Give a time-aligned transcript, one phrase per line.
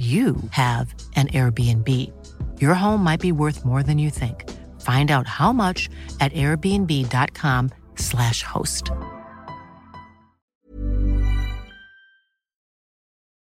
[0.00, 1.86] you have an Airbnb.
[2.58, 4.48] Your home might be worth more than you think.
[4.80, 8.90] Find out how much at airbnb.com/slash host.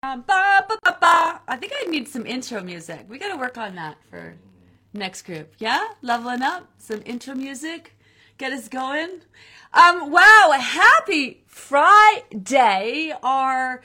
[0.02, 1.40] Ba, ba, ba, ba.
[1.48, 3.06] I think I need some intro music.
[3.08, 4.36] We got to work on that for
[4.92, 5.54] next group.
[5.58, 7.96] Yeah, leveling up some intro music,
[8.36, 9.22] get us going.
[9.72, 13.14] Um, wow, happy Friday!
[13.22, 13.80] Our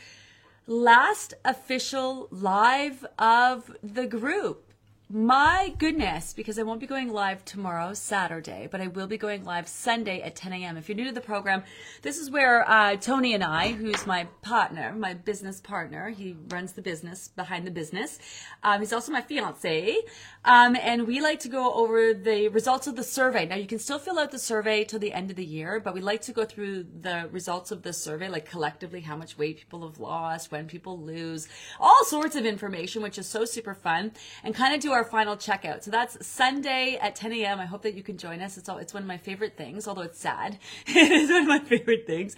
[0.67, 4.66] last official live of the group.
[5.09, 9.45] My goodness, because I won't be going live tomorrow, Saturday, but I will be going
[9.45, 10.75] live Sunday at 10 a.m.
[10.75, 11.63] If you're new to the program,
[12.02, 16.73] this is where uh, Tony and I, who's my partner, my business partner, he runs
[16.73, 18.19] the business behind the business.
[18.63, 19.95] Um, he's also my fiance.
[20.44, 23.45] Um, and we like to go over the results of the survey.
[23.45, 25.94] Now, you can still fill out the survey till the end of the year, but
[25.94, 29.58] we like to go through the results of the survey, like collectively how much weight
[29.58, 31.47] people have lost, when people lose,
[31.80, 34.11] all sorts of information, which is so super fun,
[34.44, 35.84] and kind of do our final checkout.
[35.84, 37.59] So that's Sunday at 10 a.m.
[37.59, 38.58] I hope that you can join us.
[38.58, 40.58] It's all, it's one of my favorite things, although it's sad.
[40.88, 42.36] it is one of my favorite things.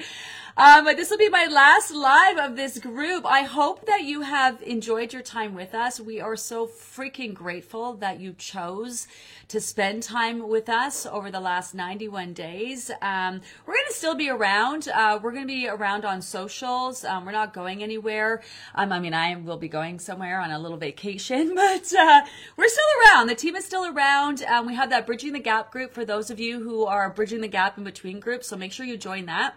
[0.59, 3.25] Um, but this will be my last live of this group.
[3.25, 6.01] I hope that you have enjoyed your time with us.
[6.01, 9.07] We are so freaking grateful that you chose
[9.47, 12.91] to spend time with us over the last 91 days.
[13.01, 14.89] Um, we're going to still be around.
[14.89, 17.05] Uh, we're going to be around on socials.
[17.05, 18.43] Um, we're not going anywhere.
[18.75, 22.25] Um, I mean, I will be going somewhere on a little vacation, but uh,
[22.57, 23.27] we're still around.
[23.27, 24.43] The team is still around.
[24.43, 27.39] Um, we have that Bridging the Gap group for those of you who are bridging
[27.39, 28.49] the gap in between groups.
[28.49, 29.55] So make sure you join that.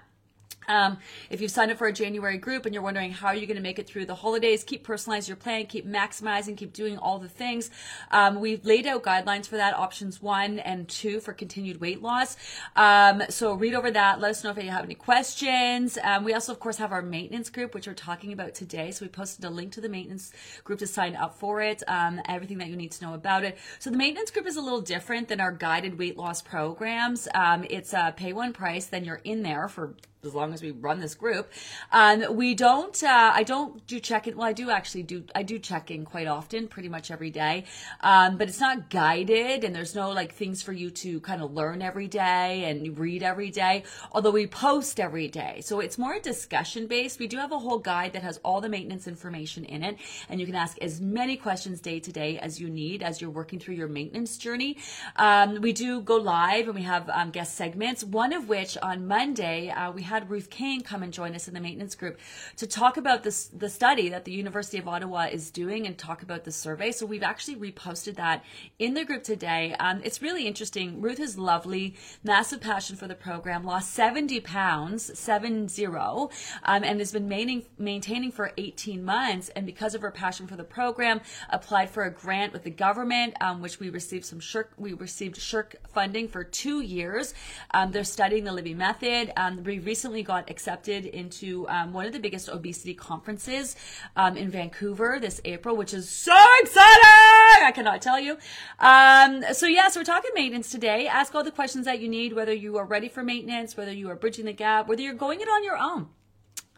[0.72, 3.47] Um, if you've signed up for a January group and you're wondering how are you
[3.47, 6.97] going to make it through the holidays, keep personalizing your plan, keep maximizing, keep doing
[6.97, 7.71] all the things.
[8.10, 12.37] Um, we've laid out guidelines for that, options one and two for continued weight loss.
[12.75, 14.21] Um, so read over that.
[14.21, 15.99] Let us know if you have any questions.
[16.03, 18.91] Um, we also, of course, have our maintenance group, which we're talking about today.
[18.93, 20.32] So we posted a link to the maintenance
[20.65, 21.82] group to sign up for it.
[21.87, 23.59] Um, everything that you need to know about it.
[23.78, 27.28] So the maintenance group is a little different than our guided weight loss programs.
[27.34, 29.94] Um, it's a pay one price, then you're in there for
[30.25, 31.50] as long as we run this group.
[31.91, 34.37] Um, we don't, uh, I don't do check in.
[34.37, 37.65] Well, I do actually do, I do check in quite often, pretty much every day.
[38.03, 41.53] Um, but it's not guided and there's no like things for you to kind of
[41.53, 43.82] learn every day and read every day,
[44.12, 45.61] although we post every day.
[45.61, 47.19] So it's more discussion based.
[47.19, 49.97] We do have a whole guide that has all the maintenance information in it
[50.28, 53.28] and you can ask as many questions day to day as you need as you're
[53.28, 54.77] working through your maintenance journey.
[55.16, 59.09] Um, we do go live and we have um, guest segments, one of which on
[59.09, 62.19] Monday, uh, we had Ruth Kane come and join us in the maintenance group
[62.56, 66.23] to talk about this the study that the University of Ottawa is doing and talk
[66.23, 66.93] about the survey.
[66.93, 68.45] So we've actually reposted that
[68.78, 69.75] in the group today.
[69.81, 71.00] Um, it's really interesting.
[71.00, 76.29] Ruth is lovely, massive passion for the program, lost 70 pounds, seven zero,
[76.65, 79.49] um, and has been maintaining, maintaining for 18 months.
[79.50, 83.34] And because of her passion for the program, applied for a grant with the government,
[83.41, 87.33] um, which we received some SSHRC, we received SSHRC funding for two years.
[87.73, 89.33] Um, they're studying the Livy method.
[89.37, 93.77] Um, we recently recently got accepted into um, one of the biggest obesity conferences
[94.17, 97.63] um, in Vancouver this April, which is so exciting!
[97.63, 98.33] I cannot tell you.
[98.81, 101.07] Um, so, yes, yeah, so we're talking maintenance today.
[101.07, 104.11] Ask all the questions that you need, whether you are ready for maintenance, whether you
[104.11, 106.09] are bridging the gap, whether you're going it on your own.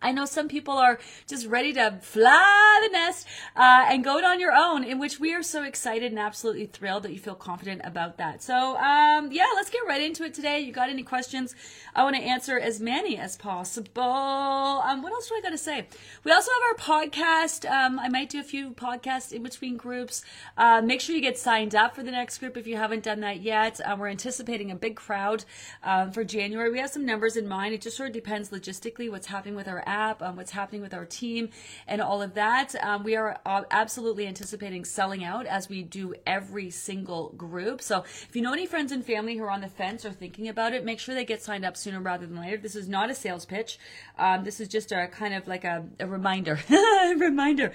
[0.05, 3.27] I know some people are just ready to fly the nest
[3.57, 6.67] uh, and go it on your own, in which we are so excited and absolutely
[6.67, 8.43] thrilled that you feel confident about that.
[8.43, 10.61] So, um, yeah, let's get right into it today.
[10.61, 11.55] You got any questions?
[11.95, 14.03] I want to answer as many as possible.
[14.03, 15.87] Um, what else do I got to say?
[16.23, 17.69] We also have our podcast.
[17.71, 20.23] Um, I might do a few podcasts in between groups.
[20.59, 23.21] Uh, make sure you get signed up for the next group if you haven't done
[23.21, 23.81] that yet.
[23.85, 25.45] Um, we're anticipating a big crowd
[25.83, 26.71] um, for January.
[26.71, 27.73] We have some numbers in mind.
[27.73, 30.93] It just sort of depends logistically what's happening with our app, um, what's happening with
[30.93, 31.51] our team,
[31.87, 32.75] and all of that.
[32.83, 37.81] Um, we are uh, absolutely anticipating selling out as we do every single group.
[37.81, 40.49] So if you know any friends and family who are on the fence or thinking
[40.49, 42.57] about it, make sure they get signed up sooner rather than later.
[42.57, 43.79] This is not a sales pitch.
[44.19, 46.59] Um, this is just a kind of like a, a reminder.
[47.17, 47.73] reminder.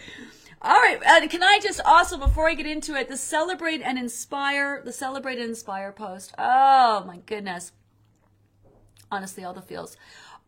[0.61, 0.99] All right.
[1.05, 4.91] Uh, can I just also, before I get into it, the celebrate and inspire, the
[4.91, 6.33] celebrate and inspire post.
[6.37, 7.71] Oh my goodness.
[9.11, 9.95] Honestly, all the feels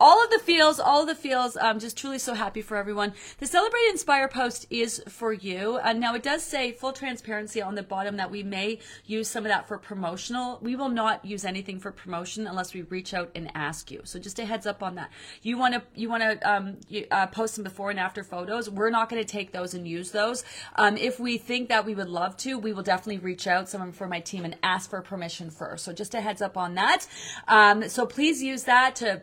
[0.01, 1.55] all of the feels, all of the feels.
[1.55, 3.13] I'm just truly so happy for everyone.
[3.37, 5.79] The Celebrate Inspire post is for you.
[5.83, 9.45] Uh, now it does say full transparency on the bottom that we may use some
[9.45, 10.57] of that for promotional.
[10.63, 14.01] We will not use anything for promotion unless we reach out and ask you.
[14.03, 15.11] So just a heads up on that.
[15.43, 16.77] You want to you want to um,
[17.11, 18.71] uh, post some before and after photos.
[18.71, 20.43] We're not going to take those and use those.
[20.77, 23.91] Um, if we think that we would love to, we will definitely reach out someone
[23.91, 25.85] for my team and ask for permission first.
[25.85, 27.05] So just a heads up on that.
[27.47, 29.21] Um, so please use that to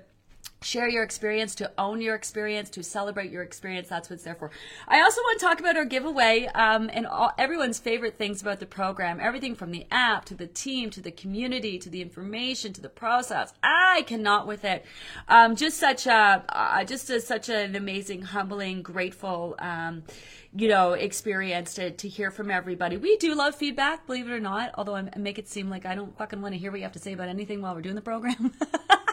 [0.60, 3.88] share your experience, to own your experience, to celebrate your experience.
[3.88, 4.50] That's what it's there for.
[4.88, 8.58] I also want to talk about our giveaway um, and all, everyone's favorite things about
[8.60, 9.20] the program.
[9.20, 12.88] Everything from the app to the team to the community to the information to the
[12.88, 13.52] process.
[13.62, 14.84] I cannot with it.
[15.28, 19.54] Um, just such a, uh, just a, such an amazing, humbling, grateful.
[19.58, 20.02] Um,
[20.56, 22.96] you know, experience to, to hear from everybody.
[22.96, 25.94] We do love feedback, believe it or not, although I make it seem like I
[25.94, 27.94] don't fucking want to hear what you have to say about anything while we're doing
[27.94, 28.52] the program.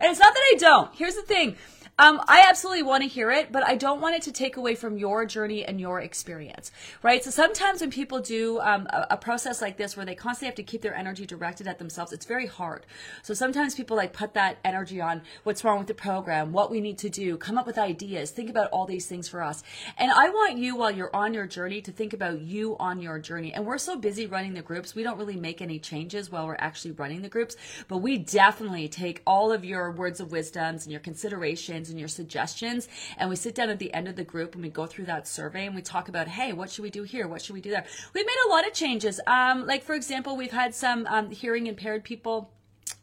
[0.00, 0.94] And it's not that I don't.
[0.94, 1.56] Here's the thing.
[2.00, 4.74] Um, I absolutely want to hear it, but I don't want it to take away
[4.74, 7.22] from your journey and your experience, right?
[7.22, 10.54] So sometimes when people do um, a, a, process like this where they constantly have
[10.54, 12.86] to keep their energy directed at themselves, it's very hard.
[13.22, 16.80] So sometimes people like put that energy on what's wrong with the program, what we
[16.80, 19.62] need to do, come up with ideas, think about all these things for us.
[19.98, 23.18] And I want you while you're on your journey to think about you on your
[23.18, 23.52] journey.
[23.52, 26.56] And we're so busy running the groups, we don't really make any changes while we're
[26.60, 27.56] actually running the groups,
[27.88, 32.08] but we definitely take all of your words of wisdoms and your considerations and your
[32.08, 32.88] suggestions.
[33.16, 35.28] And we sit down at the end of the group and we go through that
[35.28, 37.28] survey and we talk about, hey, what should we do here?
[37.28, 37.84] What should we do there?
[38.14, 39.20] We've made a lot of changes.
[39.26, 42.50] Um, like, for example, we've had some um, hearing impaired people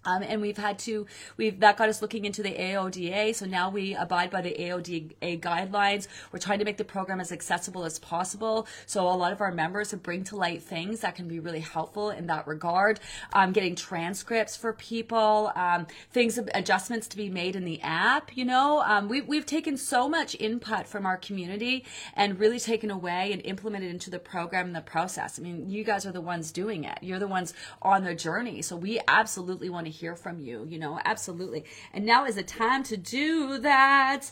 [0.07, 1.05] um, and we've had to,
[1.35, 3.35] we've that got us looking into the AODA.
[3.35, 6.07] So now we abide by the AODA guidelines.
[6.31, 8.67] We're trying to make the program as accessible as possible.
[8.85, 11.59] So a lot of our members have bring to light things that can be really
[11.59, 13.01] helpful in that regard.
[13.33, 18.35] Um, getting transcripts for people, um, things adjustments to be made in the app.
[18.37, 21.83] You know, um, we, we've taken so much input from our community
[22.15, 25.37] and really taken away and implemented into the program and the process.
[25.37, 26.99] I mean, you guys are the ones doing it.
[27.01, 28.61] You're the ones on the journey.
[28.61, 31.65] So we absolutely want to hear from you, you know, absolutely.
[31.93, 34.31] And now is the time to do that.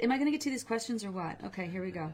[0.00, 1.42] Am I going to get to these questions or what?
[1.44, 2.12] Okay, here we go.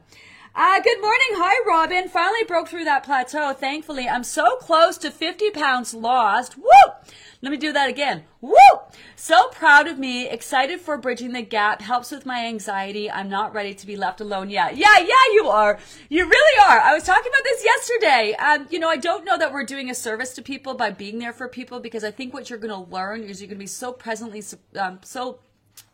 [0.55, 1.29] Uh, good morning.
[1.33, 2.09] Hi, Robin.
[2.11, 3.55] Finally broke through that plateau.
[3.55, 6.59] Thankfully, I'm so close to 50 pounds lost.
[6.59, 6.65] Woo!
[7.43, 8.23] Let me do that again.
[8.41, 8.55] Woo!
[9.17, 10.29] So proud of me.
[10.29, 11.83] Excited for bridging the gap.
[11.83, 13.11] Helps with my anxiety.
[13.11, 14.77] I'm not ready to be left alone yet.
[14.77, 15.81] Yeah, yeah, you are.
[16.09, 16.79] You really are.
[16.79, 18.35] I was talking about this yesterday.
[18.39, 21.19] Um, you know, I don't know that we're doing a service to people by being
[21.19, 23.63] there for people because I think what you're going to learn is you're going to
[23.63, 24.45] be so presently,
[24.79, 25.41] um, so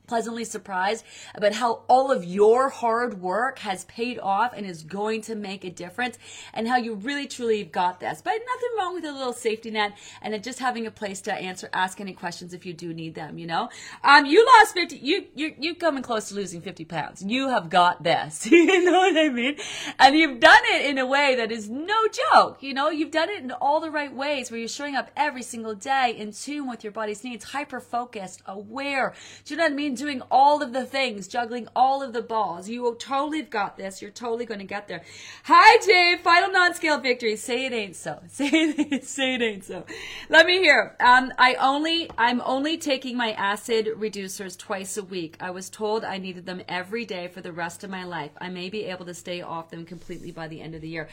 [0.08, 5.20] pleasantly surprised about how all of your hard work has paid off and is going
[5.22, 6.18] to make a difference
[6.54, 8.22] and how you really truly got this.
[8.22, 11.32] But nothing wrong with a little safety net and then just having a place to
[11.32, 13.68] answer, ask any questions if you do need them, you know?
[14.02, 17.22] Um, you lost 50, you, you, you coming close to losing 50 pounds.
[17.22, 18.46] You have got this.
[18.50, 19.56] you know what I mean?
[19.98, 21.96] And you've done it in a way that is no
[22.32, 22.62] joke.
[22.62, 25.42] You know, you've done it in all the right ways where you're showing up every
[25.42, 29.14] single day in tune with your body's needs, hyper focused, aware.
[29.44, 29.94] Do you know what I mean?
[29.98, 32.68] Doing all of the things, juggling all of the balls.
[32.68, 34.00] You totally have got this.
[34.00, 35.02] You're totally going to get there.
[35.44, 36.20] Hi, Dave.
[36.20, 37.36] Final non-scale victory.
[37.36, 38.20] Say it ain't so.
[38.28, 39.84] Say it, say it ain't so.
[40.28, 40.96] Let me hear.
[41.00, 45.36] Um, I only, I'm only taking my acid reducers twice a week.
[45.40, 48.30] I was told I needed them every day for the rest of my life.
[48.40, 51.08] I may be able to stay off them completely by the end of the year.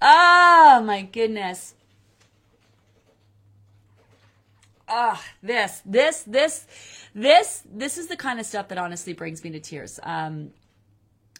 [0.00, 1.74] Oh my goodness
[4.90, 6.66] ah, this, this, this,
[7.14, 9.98] this, this is the kind of stuff that honestly brings me to tears.
[10.02, 10.50] Um,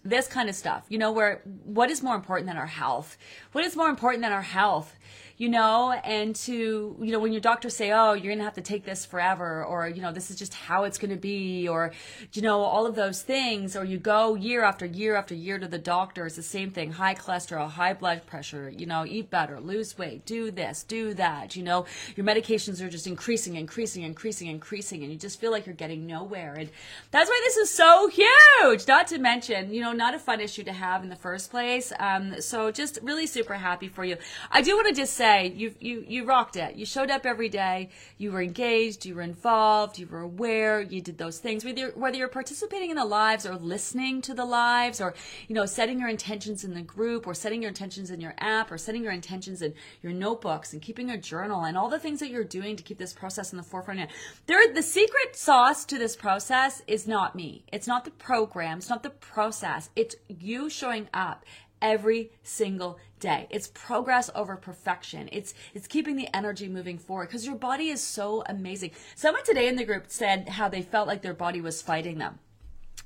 [0.02, 3.18] this kind of stuff, you know, where what is more important than our health?
[3.52, 4.94] What is more important than our health?
[5.36, 8.54] You know, and to, you know, when your doctors say, oh, you're going to have
[8.54, 11.66] to take this forever, or, you know, this is just how it's going to be,
[11.66, 11.92] or,
[12.34, 15.66] you know, all of those things, or you go year after year after year to
[15.66, 19.60] the doctor, it's the same thing high cholesterol, high blood pressure, you know, eat better,
[19.60, 21.86] lose weight, do this, do that, you know,
[22.16, 26.06] your medications are just increasing, increasing, increasing, increasing, and you just feel like you're getting
[26.06, 26.54] nowhere.
[26.54, 26.70] And
[27.10, 30.64] that's why this is so huge, not to mention, you know, not a fun issue
[30.64, 31.92] to have in the first place.
[31.98, 34.18] Um, so just really super happy for you.
[34.50, 36.76] I do want to just say, you you you rocked it.
[36.76, 37.88] You showed up every day.
[38.18, 39.06] You were engaged.
[39.06, 39.98] You were involved.
[39.98, 40.80] You were aware.
[40.80, 41.64] You did those things.
[41.64, 45.14] Whether you're, whether you're participating in the lives or listening to the lives, or
[45.48, 48.70] you know setting your intentions in the group, or setting your intentions in your app,
[48.70, 52.20] or setting your intentions in your notebooks, and keeping a journal, and all the things
[52.20, 54.10] that you're doing to keep this process in the forefront.
[54.46, 57.64] There, the secret sauce to this process is not me.
[57.72, 58.78] It's not the program.
[58.78, 59.88] It's not the process.
[59.96, 61.44] It's you showing up
[61.82, 63.46] every single day.
[63.50, 65.28] It's progress over perfection.
[65.32, 68.92] It's it's keeping the energy moving forward because your body is so amazing.
[69.14, 72.38] Someone today in the group said how they felt like their body was fighting them.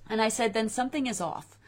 [0.09, 1.59] And I said then something is off.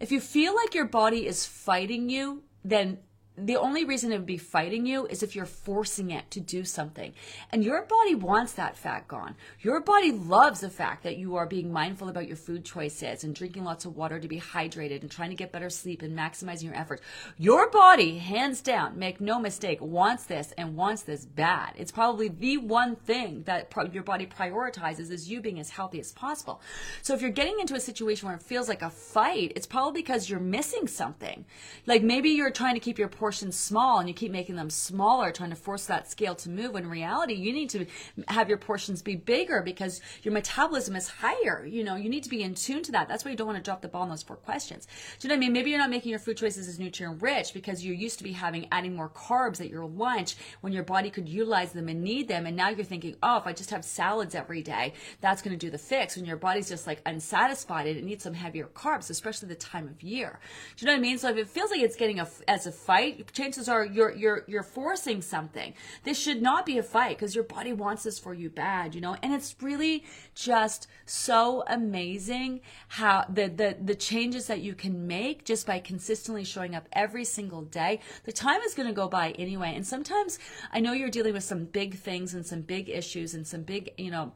[0.00, 2.98] If you feel like your body is fighting you, then
[3.38, 6.64] the only reason it would be fighting you is if you're forcing it to do
[6.64, 7.12] something.
[7.50, 9.34] And your body wants that fat gone.
[9.60, 13.34] Your body loves the fact that you are being mindful about your food choices and
[13.34, 16.64] drinking lots of water to be hydrated and trying to get better sleep and maximizing
[16.64, 17.02] your efforts.
[17.36, 21.74] Your body, hands down, make no mistake, wants this and wants this bad.
[21.76, 26.00] It's probably the one thing that pro- your body prioritizes is you being as healthy
[26.00, 26.62] as possible.
[27.02, 30.00] So if you're getting into a situation where it feels like a fight, it's probably
[30.00, 31.44] because you're missing something.
[31.86, 35.32] Like maybe you're trying to keep your portions small and you keep making them smaller,
[35.32, 36.74] trying to force that scale to move.
[36.74, 37.84] When in reality, you need to
[38.28, 41.66] have your portions be bigger because your metabolism is higher.
[41.66, 43.08] You know, you need to be in tune to that.
[43.08, 44.86] That's why you don't want to drop the ball on those four questions.
[45.18, 45.52] Do you know what I mean?
[45.54, 48.30] Maybe you're not making your food choices as nutrient rich because you're used to be
[48.30, 52.28] having adding more carbs at your lunch when your body could utilize them and need
[52.28, 52.46] them.
[52.46, 55.66] And now you're thinking, oh, if I just have salads every day, that's going to
[55.66, 56.14] do the fix.
[56.14, 59.88] When your body's just like unsatisfied and it needs some heavier carbs, especially the time
[59.88, 60.38] of year.
[60.76, 61.18] Do you know what I mean?
[61.18, 64.44] So if it feels like it's getting a, as a fight, chances are you're you're
[64.46, 65.74] you're forcing something.
[66.04, 69.00] This should not be a fight because your body wants this for you bad, you
[69.00, 69.16] know.
[69.22, 70.04] And it's really
[70.34, 76.44] just so amazing how the the the changes that you can make just by consistently
[76.44, 78.00] showing up every single day.
[78.24, 80.38] The time is going to go by anyway, and sometimes
[80.72, 83.92] I know you're dealing with some big things and some big issues and some big,
[83.96, 84.32] you know,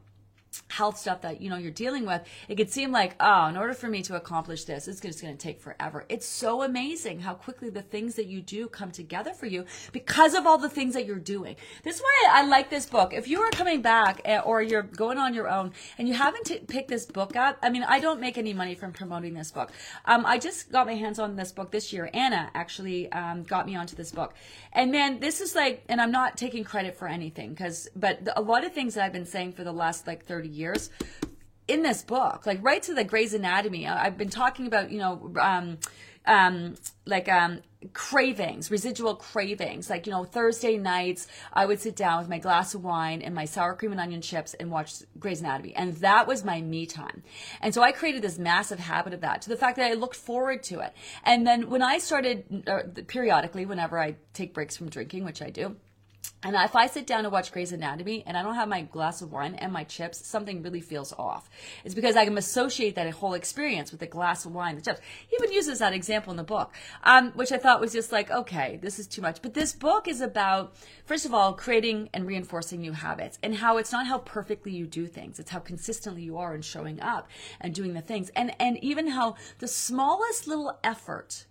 [0.69, 3.73] health stuff that you know you're dealing with it could seem like oh in order
[3.73, 6.05] for me to accomplish this it's just going to take forever.
[6.09, 10.33] It's so amazing how quickly the things that you do come together for you because
[10.33, 11.55] of all the things that you're doing.
[11.83, 13.13] This is why i like this book.
[13.13, 16.45] If you are coming back eh, or you're going on your own and you haven't
[16.45, 19.51] t- picked this book up i mean i don't make any money from promoting this
[19.51, 19.71] book.
[20.05, 22.09] Um, i just got my hands on this book this year.
[22.13, 24.33] Anna actually um, got me onto this book.
[24.73, 28.41] And man this is like and i'm not taking credit for anything because but a
[28.41, 30.89] lot of things that i've been saying for the last like 30 years
[31.67, 33.87] in this book, like right to the Grey's Anatomy.
[33.87, 35.77] I've been talking about, you know, um,
[36.25, 37.61] um, like um,
[37.93, 39.89] cravings, residual cravings.
[39.89, 43.33] Like, you know, Thursday nights, I would sit down with my glass of wine and
[43.33, 45.73] my sour cream and onion chips and watch Grey's Anatomy.
[45.75, 47.23] And that was my me time.
[47.61, 50.15] And so I created this massive habit of that to the fact that I looked
[50.15, 50.93] forward to it.
[51.23, 55.49] And then when I started, uh, periodically, whenever I take breaks from drinking, which I
[55.49, 55.75] do,
[56.43, 59.21] and if I sit down to watch Grey's Anatomy and I don't have my glass
[59.21, 61.47] of wine and my chips, something really feels off.
[61.85, 65.01] It's because I can associate that whole experience with the glass of wine, the chips.
[65.27, 66.73] He even uses that example in the book,
[67.03, 69.43] um, which I thought was just like, okay, this is too much.
[69.43, 70.73] But this book is about,
[71.05, 74.87] first of all, creating and reinforcing new habits and how it's not how perfectly you
[74.87, 75.39] do things.
[75.39, 78.29] It's how consistently you are in showing up and doing the things.
[78.35, 81.45] And, and even how the smallest little effort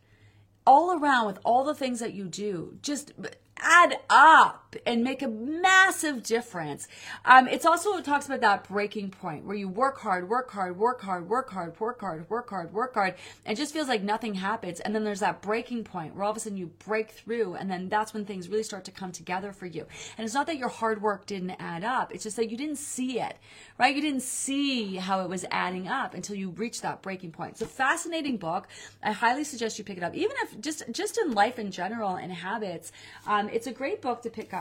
[0.66, 3.12] all around with all the things that you do, just
[3.56, 6.88] add up and make a massive difference.
[7.24, 10.76] Um, it's also it talks about that breaking point where you work hard, work hard,
[10.76, 14.34] work hard, work hard, work hard, work hard, work hard, and just feels like nothing
[14.34, 14.80] happens.
[14.80, 17.70] And then there's that breaking point where all of a sudden you break through, and
[17.70, 19.86] then that's when things really start to come together for you.
[20.16, 22.78] And it's not that your hard work didn't add up; it's just that you didn't
[22.78, 23.36] see it,
[23.78, 23.94] right?
[23.94, 27.60] You didn't see how it was adding up until you reached that breaking point.
[27.60, 28.68] A fascinating book.
[29.02, 32.16] I highly suggest you pick it up, even if just just in life in general
[32.16, 32.92] and habits.
[33.26, 34.59] Um, it's a great book to pick up.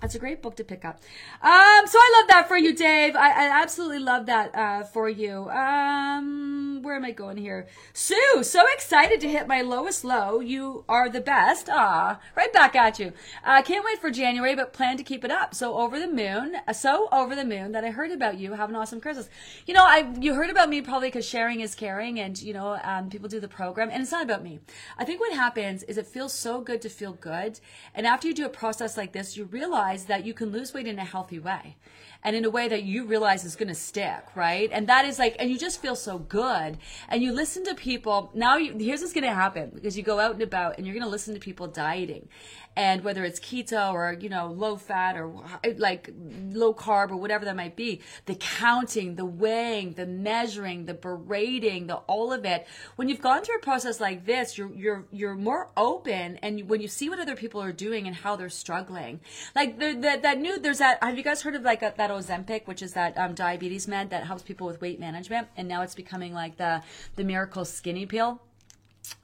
[0.00, 1.00] That's a great book to pick up.
[1.42, 3.16] Um, so I love that for you, Dave.
[3.16, 5.48] I, I absolutely love that uh, for you.
[5.50, 7.66] Um, where am I going here?
[7.92, 10.40] Sue, so excited to hit my lowest low.
[10.40, 11.68] You are the best.
[11.70, 13.12] Ah, right back at you.
[13.44, 15.54] I uh, can't wait for January, but plan to keep it up.
[15.54, 18.52] So over the moon, so over the moon that I heard about you.
[18.54, 19.28] Have an awesome Christmas.
[19.66, 22.78] You know, I you heard about me probably because sharing is caring, and you know,
[22.82, 24.60] um, people do the program, and it's not about me.
[24.98, 27.60] I think what happens is it feels so good to feel good,
[27.94, 30.74] and after you do a process like this, you realize realize that you can lose
[30.74, 31.76] weight in a healthy way
[32.22, 34.68] and in a way that you realize is going to stick, right?
[34.70, 36.76] And that is like, and you just feel so good.
[37.08, 38.30] And you listen to people.
[38.34, 40.94] Now, you, here's what's going to happen because you go out and about and you're
[40.94, 42.28] going to listen to people dieting
[42.76, 45.32] and whether it's keto or you know low fat or
[45.76, 46.10] like
[46.50, 51.86] low carb or whatever that might be the counting the weighing the measuring the berating
[51.86, 55.34] the all of it when you've gone through a process like this you're you're you're
[55.34, 59.20] more open and when you see what other people are doing and how they're struggling.
[59.54, 62.10] Like the, the that new there's that have you guys heard of like a, that
[62.10, 65.82] ozempic which is that um, diabetes med that helps people with weight management and now
[65.82, 66.82] it's becoming like the
[67.16, 68.40] the miracle skinny pill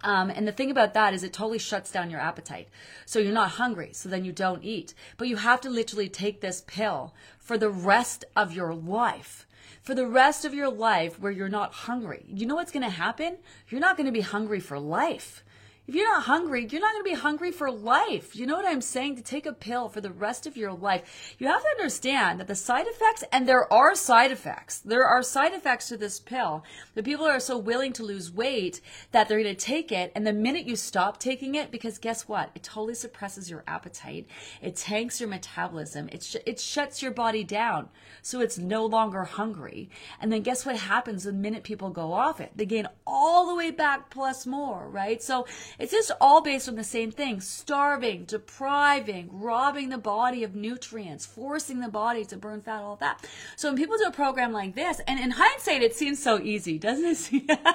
[0.02, 2.68] um, and the thing about that is it totally shuts down your appetite.
[3.06, 4.94] So you're not hungry, so then you don't eat.
[5.16, 9.46] But you have to literally take this pill for the rest of your life.
[9.82, 12.24] For the rest of your life where you're not hungry.
[12.28, 13.38] You know what's going to happen?
[13.68, 15.42] You're not going to be hungry for life
[15.88, 18.36] if you're not hungry, you're not going to be hungry for life.
[18.36, 19.16] You know what I'm saying?
[19.16, 22.46] To take a pill for the rest of your life, you have to understand that
[22.46, 26.62] the side effects, and there are side effects, there are side effects to this pill.
[26.94, 30.12] The people are so willing to lose weight that they're going to take it.
[30.14, 32.50] And the minute you stop taking it, because guess what?
[32.54, 34.26] It totally suppresses your appetite.
[34.60, 36.10] It tanks your metabolism.
[36.12, 37.88] It, sh- it shuts your body down.
[38.20, 39.88] So it's no longer hungry.
[40.20, 42.52] And then guess what happens the minute people go off it?
[42.54, 45.22] They gain all the way back plus more, right?
[45.22, 45.46] So
[45.78, 51.24] it's just all based on the same thing starving, depriving, robbing the body of nutrients,
[51.24, 53.26] forcing the body to burn fat, all that.
[53.56, 56.78] So when people do a program like this, and in hindsight, it seems so easy,
[56.78, 57.60] doesn't it?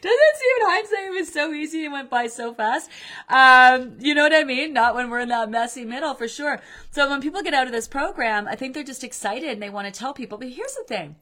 [0.00, 2.90] Doesn't it seem in hindsight it was so easy and went by so fast?
[3.28, 4.72] Um, you know what I mean?
[4.72, 6.60] Not when we're in that messy middle for sure.
[6.90, 9.70] So when people get out of this program, I think they're just excited and they
[9.70, 10.38] want to tell people.
[10.38, 11.16] But here's the thing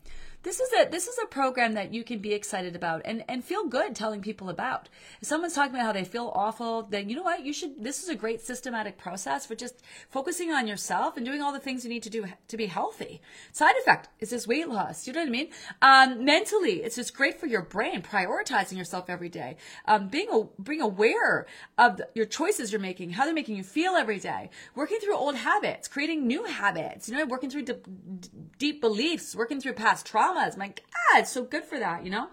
[0.47, 3.45] this is a this is a program that you can be excited about and and
[3.45, 4.89] feel good telling people about.
[5.21, 7.45] If someone's talking about how they feel awful, then you know what?
[7.45, 11.43] You should this is a great systematic process for just focusing on yourself and doing
[11.43, 13.21] all the things you need to do to be healthy.
[13.51, 15.09] Side effect is this weight loss.
[15.09, 15.49] You know what I mean?
[15.83, 19.57] Um, mentally, it's just great for your brain, prioritizing yourself every day.
[19.87, 23.65] Um, being a, being aware of the, your choices you're making, how they're making you
[23.65, 24.51] feel every day.
[24.77, 27.65] Working through old habits, creating new habits, you know, working through
[28.59, 30.57] deep beliefs, working through past trauma traumas.
[30.57, 30.73] My
[31.13, 32.29] God, so good for that, you know?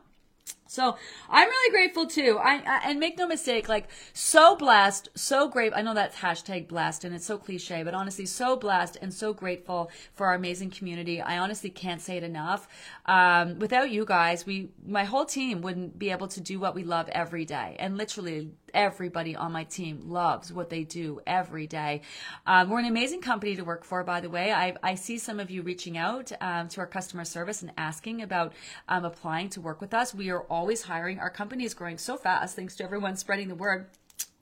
[0.73, 0.97] So
[1.29, 2.39] I'm really grateful too.
[2.41, 5.71] I, I, and make no mistake, like so blessed, so great.
[5.75, 9.33] I know that's hashtag blessed and it's so cliche, but honestly, so blessed and so
[9.33, 11.21] grateful for our amazing community.
[11.21, 12.67] I honestly can't say it enough.
[13.05, 16.83] Um, without you guys, we, my whole team wouldn't be able to do what we
[16.83, 17.75] love every day.
[17.77, 22.01] And literally everybody on my team loves what they do every day.
[22.45, 24.51] Um, we're an amazing company to work for, by the way.
[24.51, 28.21] I, I see some of you reaching out um, to our customer service and asking
[28.21, 28.53] about
[28.87, 30.13] um, applying to work with us.
[30.13, 31.19] We are always hiring.
[31.19, 33.87] Our company is growing so fast, thanks to everyone spreading the word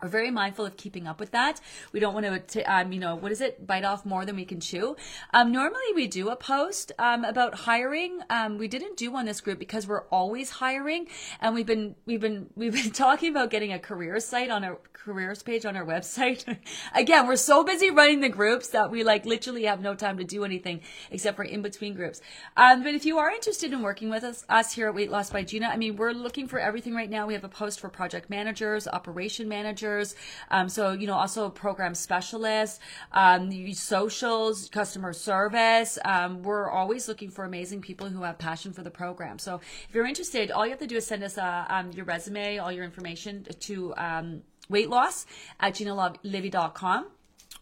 [0.02, 1.62] are very mindful of keeping up with that.
[1.92, 3.66] We don't want to, um, you know, what is it?
[3.66, 4.96] Bite off more than we can chew.
[5.34, 8.22] Um, normally we do a post um, about hiring.
[8.30, 11.08] Um, we didn't do one this group because we're always hiring,
[11.40, 14.80] and we've been we've been we've been talking about getting a careers site on our
[14.94, 16.58] careers page on our website.
[16.96, 20.24] Again, we're so busy running the groups that we like literally have no time to
[20.24, 22.22] do anything except for in between groups.
[22.56, 25.32] Um, but if you are interested in working with us, us here at Weight Loss
[25.32, 27.26] by Gina, I mean, we're looking for everything right now.
[27.26, 30.16] We have a post for project managers, operation managers managers.
[30.50, 32.80] Um, so, you know, also program specialists,
[33.12, 35.98] um, socials, customer service.
[36.06, 39.40] Um, we're always looking for amazing people who have passion for the program.
[39.40, 42.06] So if you're interested, all you have to do is send us uh, um, your
[42.06, 45.26] resume, all your information to um, weight loss
[45.60, 47.08] at ginalivy.com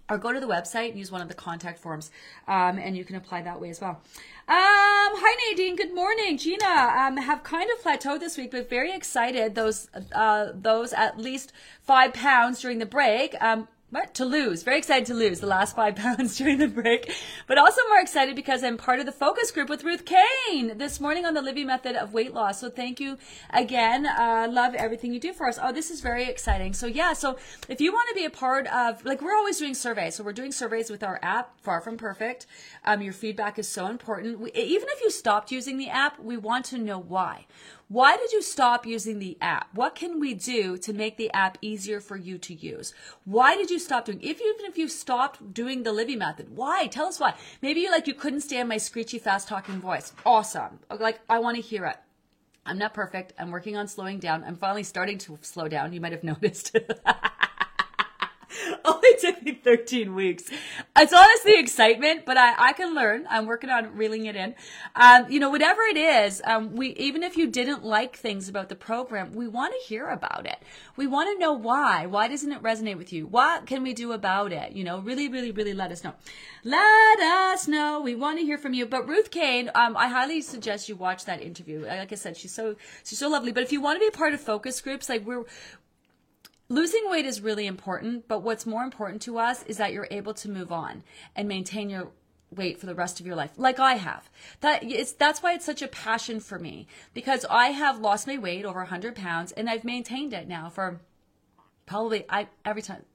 [0.09, 2.11] or go to the website and use one of the contact forms
[2.47, 4.01] um, and you can apply that way as well.
[4.47, 5.75] Um, hi nadine.
[5.75, 6.37] Good morning.
[6.37, 9.55] Gina um, have kind of plateaued this week but very excited.
[9.55, 13.35] Those uh, those at least five pounds during the break
[13.91, 14.13] what?
[14.15, 14.61] To lose.
[14.61, 17.11] Very excited to lose the last five pounds during the break,
[17.47, 20.99] but also more excited because I'm part of the focus group with Ruth Kane this
[20.99, 22.61] morning on the Livy method of weight loss.
[22.61, 23.17] So thank you
[23.49, 24.05] again.
[24.05, 25.57] Uh, love everything you do for us.
[25.61, 26.73] Oh, this is very exciting.
[26.73, 29.73] So yeah, so if you want to be a part of, like we're always doing
[29.73, 30.15] surveys.
[30.15, 32.45] So we're doing surveys with our app, Far From Perfect.
[32.85, 34.39] Um, your feedback is so important.
[34.39, 37.47] We, even if you stopped using the app, we want to know why.
[37.91, 39.69] Why did you stop using the app?
[39.73, 42.93] What can we do to make the app easier for you to use?
[43.25, 46.55] Why did you stop doing, if you, even if you stopped doing the Livy method,
[46.55, 46.85] why?
[46.85, 47.33] Tell us why.
[47.63, 50.13] Maybe you like, you couldn't stand my screechy, fast talking voice.
[50.23, 50.77] Awesome.
[50.99, 51.97] Like, I want to hear it.
[52.63, 53.33] I'm not perfect.
[53.39, 54.43] I'm working on slowing down.
[54.43, 55.91] I'm finally starting to slow down.
[55.91, 56.77] You might have noticed.
[58.85, 60.49] only took me 13 weeks.
[60.97, 63.25] It's honestly excitement, but I, I can learn.
[63.29, 64.55] I'm working on reeling it in.
[64.95, 68.69] Um, you know, whatever it is, um, we, even if you didn't like things about
[68.69, 70.57] the program, we want to hear about it.
[70.95, 72.05] We want to know why.
[72.05, 73.27] Why doesn't it resonate with you?
[73.27, 74.73] What can we do about it?
[74.73, 76.13] You know, really, really, really let us know.
[76.63, 78.01] Let us know.
[78.01, 78.85] We want to hear from you.
[78.85, 81.85] But Ruth Kane, um, I highly suggest you watch that interview.
[81.85, 83.51] Like I said, she's so, she's so lovely.
[83.51, 85.45] But if you want to be part of focus groups, like we're,
[86.69, 90.33] losing weight is really important, but what's more important to us is that you're able
[90.35, 91.03] to move on
[91.35, 92.11] and maintain your
[92.55, 94.29] weight for the rest of your life like I have.
[94.61, 98.37] That is that's why it's such a passion for me because I have lost my
[98.37, 100.99] weight over 100 pounds and I've maintained it now for
[101.85, 103.05] probably I every time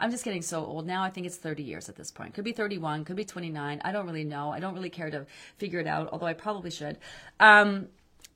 [0.00, 1.02] I'm just getting so old now.
[1.02, 2.34] I think it's 30 years at this point.
[2.34, 3.80] Could be 31, could be 29.
[3.84, 4.50] I don't really know.
[4.50, 5.26] I don't really care to
[5.58, 6.98] figure it out, although I probably should.
[7.38, 7.88] Um,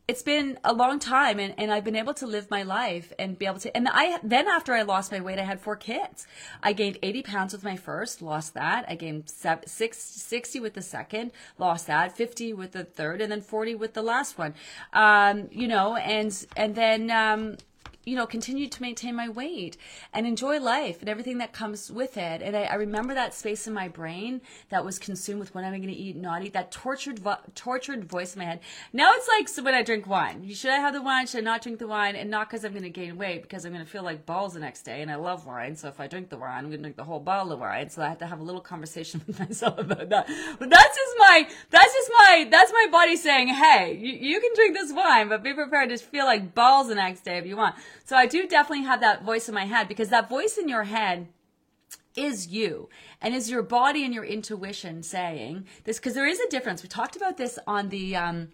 [0.06, 3.38] it's been a long time and, and I've been able to live my life and
[3.38, 6.26] be able to and I then after I lost my weight I had four kids.
[6.62, 8.84] I gained 80 pounds with my first, lost that.
[8.86, 13.32] I gained seven, six, 60 with the second, lost that, 50 with the third and
[13.32, 14.54] then 40 with the last one.
[14.92, 17.56] Um, you know, and and then um
[18.04, 19.76] you know, continue to maintain my weight
[20.12, 22.42] and enjoy life and everything that comes with it.
[22.42, 25.72] And I, I remember that space in my brain that was consumed with when am
[25.72, 28.60] I going to eat, not eat, that tortured, vo- tortured voice in my head.
[28.92, 30.48] Now it's like so when I drink wine.
[30.52, 31.26] Should I have the wine?
[31.26, 32.16] Should I not drink the wine?
[32.16, 34.54] And not because I'm going to gain weight, because I'm going to feel like balls
[34.54, 35.02] the next day.
[35.02, 35.76] And I love wine.
[35.76, 37.88] So if I drink the wine, I'm going to drink the whole bottle of wine.
[37.90, 40.28] So I have to have a little conversation with myself about that.
[40.58, 44.50] But that's just my, that's just my, that's my body saying, hey, you, you can
[44.54, 47.56] drink this wine, but be prepared to feel like balls the next day if you
[47.56, 47.74] want.
[48.04, 50.84] So I do definitely have that voice in my head because that voice in your
[50.84, 51.28] head
[52.16, 52.88] is you.
[53.20, 55.98] And is your body and your intuition saying this?
[55.98, 56.82] Because there is a difference.
[56.82, 58.48] We talked about this on the um,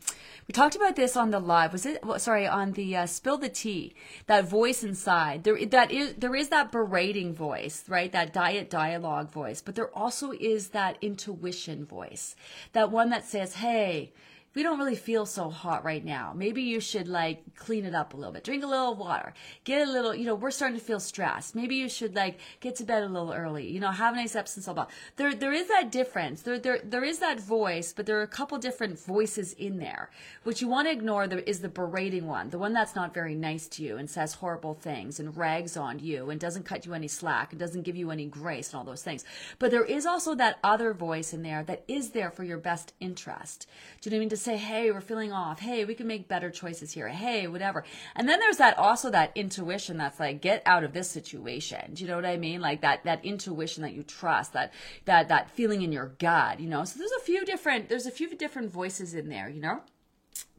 [0.48, 1.72] we talked about this on the live.
[1.72, 3.94] Was it sorry on the uh, spill the tea
[4.26, 5.44] that voice inside.
[5.44, 8.10] There that is there is that berating voice right?
[8.12, 9.60] That diet dialogue voice.
[9.60, 12.36] But there also is that intuition voice.
[12.72, 14.12] That one that says hey
[14.54, 16.32] we don't really feel so hot right now.
[16.34, 18.42] Maybe you should like clean it up a little bit.
[18.42, 19.32] Drink a little water.
[19.62, 21.54] Get a little, you know, we're starting to feel stressed.
[21.54, 23.70] Maybe you should like get to bed a little early.
[23.70, 24.88] You know, have a nice Epsom salt bath.
[25.16, 26.42] There, there is that difference.
[26.42, 30.10] There, there, there is that voice, but there are a couple different voices in there.
[30.42, 33.68] What you want to ignore is the berating one, the one that's not very nice
[33.68, 37.08] to you and says horrible things and rags on you and doesn't cut you any
[37.08, 39.24] slack and doesn't give you any grace and all those things.
[39.60, 42.94] But there is also that other voice in there that is there for your best
[42.98, 43.68] interest.
[44.00, 44.28] Do you know what I mean?
[44.40, 45.60] Say, hey, we're feeling off.
[45.60, 47.08] Hey, we can make better choices here.
[47.08, 47.84] Hey, whatever.
[48.16, 51.94] And then there's that also that intuition that's like, get out of this situation.
[51.94, 52.60] Do you know what I mean?
[52.60, 54.72] Like that that intuition that you trust, that
[55.04, 56.84] that that feeling in your gut, you know.
[56.84, 59.82] So there's a few different there's a few different voices in there, you know.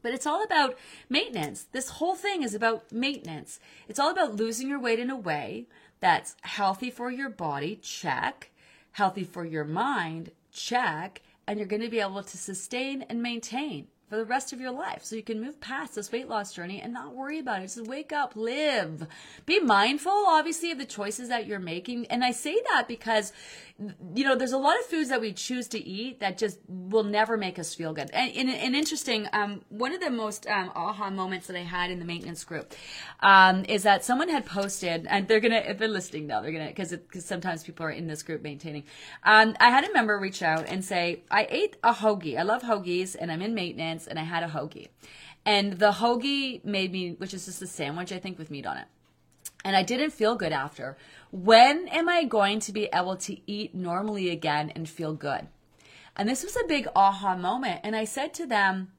[0.02, 0.76] But it's all about
[1.08, 1.66] maintenance.
[1.72, 3.60] This whole thing is about maintenance.
[3.88, 5.66] It's all about losing your weight in a way
[6.00, 8.50] that's healthy for your body, check.
[8.92, 13.88] Healthy for your mind, check and you're going to be able to sustain and maintain
[14.12, 15.02] for the rest of your life.
[15.02, 17.62] So you can move past this weight loss journey and not worry about it.
[17.62, 19.06] Just wake up, live.
[19.46, 22.06] Be mindful, obviously, of the choices that you're making.
[22.08, 23.32] And I say that because,
[24.14, 27.04] you know, there's a lot of foods that we choose to eat that just will
[27.04, 28.10] never make us feel good.
[28.12, 31.90] And, and, and interesting, um, one of the most um, aha moments that I had
[31.90, 32.74] in the maintenance group
[33.20, 36.96] um, is that someone had posted, and they're to, if they're listening now, they're to,
[36.98, 38.84] because sometimes people are in this group maintaining.
[39.24, 42.38] Um, I had a member reach out and say, I ate a hoagie.
[42.38, 44.88] I love hoagies and I'm in maintenance and I had a hoagie.
[45.44, 48.78] And the hoagie made me, which is just a sandwich, I think, with meat on
[48.78, 48.86] it.
[49.64, 50.96] And I didn't feel good after.
[51.30, 55.48] When am I going to be able to eat normally again and feel good?
[56.16, 57.80] And this was a big aha moment.
[57.82, 58.92] And I said to them,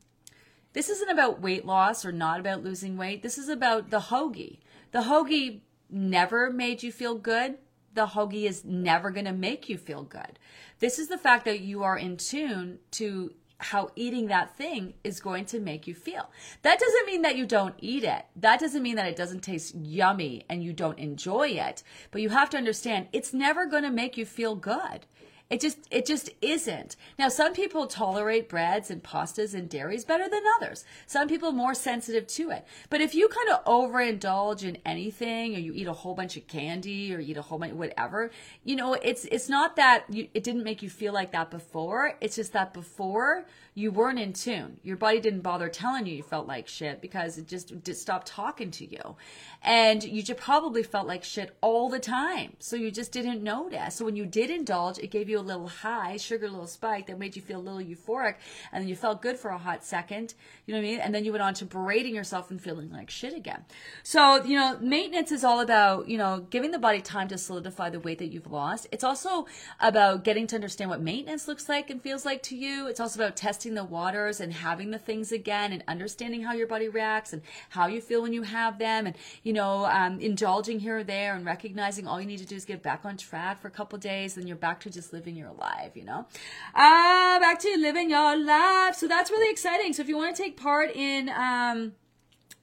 [0.74, 3.22] this isn't about weight loss or not about losing weight.
[3.22, 4.60] This is about the hoagie.
[4.92, 7.58] The hoagie never made you feel good.
[7.94, 10.40] The hoagie is never going to make you feel good.
[10.80, 15.20] This is the fact that you are in tune to how eating that thing is
[15.20, 16.30] going to make you feel.
[16.62, 18.26] That doesn't mean that you don't eat it.
[18.36, 21.84] That doesn't mean that it doesn't taste yummy and you don't enjoy it.
[22.12, 25.06] But you have to understand it's never going to make you feel good.
[25.54, 26.96] It just it just isn't.
[27.20, 30.84] Now some people tolerate breads and pastas and dairies better than others.
[31.06, 32.66] Some people are more sensitive to it.
[32.90, 36.48] But if you kind of overindulge in anything or you eat a whole bunch of
[36.48, 38.32] candy or eat a whole bunch whatever,
[38.64, 42.18] you know, it's it's not that you, it didn't make you feel like that before.
[42.20, 44.80] It's just that before you weren't in tune.
[44.84, 48.28] Your body didn't bother telling you you felt like shit because it just, just stopped
[48.28, 49.16] talking to you.
[49.64, 52.56] And you just probably felt like shit all the time.
[52.60, 53.96] So you just didn't notice.
[53.96, 57.20] So when you did indulge, it gave you a little high, sugar, little spike that
[57.20, 58.36] made you feel a little euphoric.
[58.72, 60.34] And then you felt good for a hot second.
[60.66, 61.00] You know what I mean?
[61.00, 63.66] And then you went on to berating yourself and feeling like shit again.
[64.02, 67.90] So, you know, maintenance is all about, you know, giving the body time to solidify
[67.90, 68.88] the weight that you've lost.
[68.92, 69.46] It's also
[69.80, 72.88] about getting to understand what maintenance looks like and feels like to you.
[72.88, 76.68] It's also about testing the waters and having the things again and understanding how your
[76.68, 80.80] body reacts and how you feel when you have them and, you know, um, indulging
[80.80, 83.62] here or there and recognizing all you need to do is get back on track
[83.62, 86.26] for a couple days and you're back to just living your life, you know?
[86.74, 88.96] Uh, back to living your life.
[88.96, 89.94] So that's really exciting.
[89.94, 91.94] So if you want to take part in, um,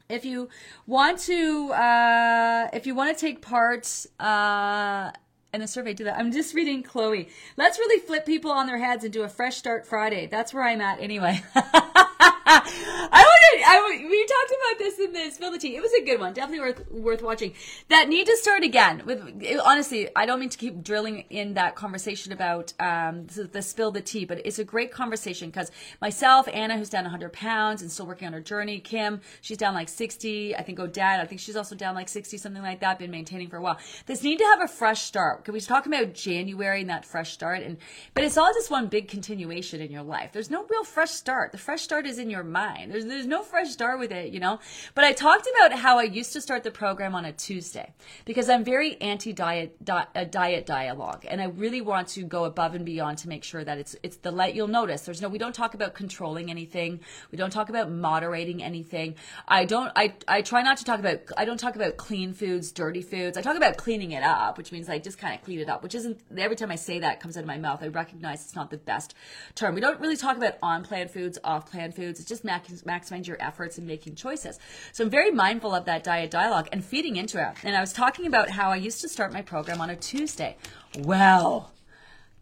[0.08, 0.48] if you
[0.86, 5.12] want to uh, if you want to take part uh,
[5.52, 6.18] and the survey do that.
[6.18, 7.28] I'm just reading Chloe.
[7.56, 10.26] Let's really flip people on their heads and do a fresh start Friday.
[10.26, 11.42] That's where I'm at anyway.
[11.54, 13.29] I
[13.72, 15.76] I, we talked about this in the spill the tea.
[15.76, 17.54] It was a good one, definitely worth worth watching.
[17.88, 19.04] That need to start again.
[19.06, 19.20] With
[19.64, 23.92] honestly, I don't mean to keep drilling in that conversation about um, the, the spill
[23.92, 27.92] the tea, but it's a great conversation because myself, Anna, who's down 100 pounds and
[27.92, 30.56] still working on her journey, Kim, she's down like 60.
[30.56, 32.98] I think Odette, I think she's also down like 60, something like that.
[32.98, 33.78] Been maintaining for a while.
[34.06, 35.44] This need to have a fresh start.
[35.44, 37.62] Can we talk about January and that fresh start?
[37.62, 37.76] And
[38.14, 40.32] but it's all just one big continuation in your life.
[40.32, 41.52] There's no real fresh start.
[41.52, 42.90] The fresh start is in your mind.
[42.90, 44.32] There's there's no fresh start with it.
[44.32, 44.58] you know?
[44.94, 47.92] But I talked about how I used to start the program on a Tuesday
[48.24, 51.24] because I'm very anti diet, di- a diet dialogue.
[51.28, 54.16] And I really want to go above and beyond to make sure that it's, it's
[54.16, 55.02] the light you'll notice.
[55.02, 57.00] There's no, we don't talk about controlling anything.
[57.30, 59.16] We don't talk about moderating anything.
[59.48, 62.72] I don't, I, I try not to talk about, I don't talk about clean foods,
[62.72, 63.36] dirty foods.
[63.36, 65.82] I talk about cleaning it up, which means I just kind of clean it up,
[65.82, 68.56] which isn't, every time I say that comes out of my mouth, I recognize it's
[68.56, 69.14] not the best
[69.54, 69.74] term.
[69.74, 72.20] We don't really talk about on plan foods, off plan foods.
[72.20, 74.60] It's just max, maximize your efforts in making choices.
[74.92, 77.56] So I'm very mindful of that diet dialogue and feeding into it.
[77.64, 80.56] And I was talking about how I used to start my program on a Tuesday.
[80.96, 81.72] Well,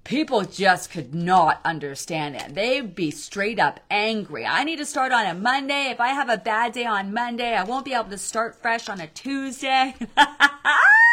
[0.04, 2.54] people just could not understand it.
[2.54, 4.44] They'd be straight up angry.
[4.44, 5.84] I need to start on a Monday.
[5.90, 8.90] If I have a bad day on Monday, I won't be able to start fresh
[8.90, 9.94] on a Tuesday.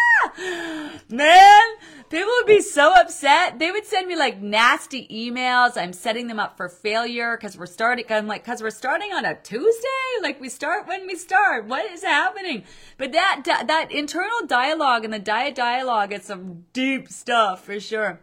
[1.09, 1.63] Man,
[2.09, 3.59] people would be so upset.
[3.59, 5.77] They would send me like nasty emails.
[5.77, 8.05] I'm setting them up for failure because we're starting.
[8.09, 9.87] I'm like, because we're starting on a Tuesday.
[10.21, 11.65] Like we start when we start.
[11.65, 12.63] What is happening?
[12.97, 18.21] But that that internal dialogue and the diet dialogue, it's some deep stuff for sure.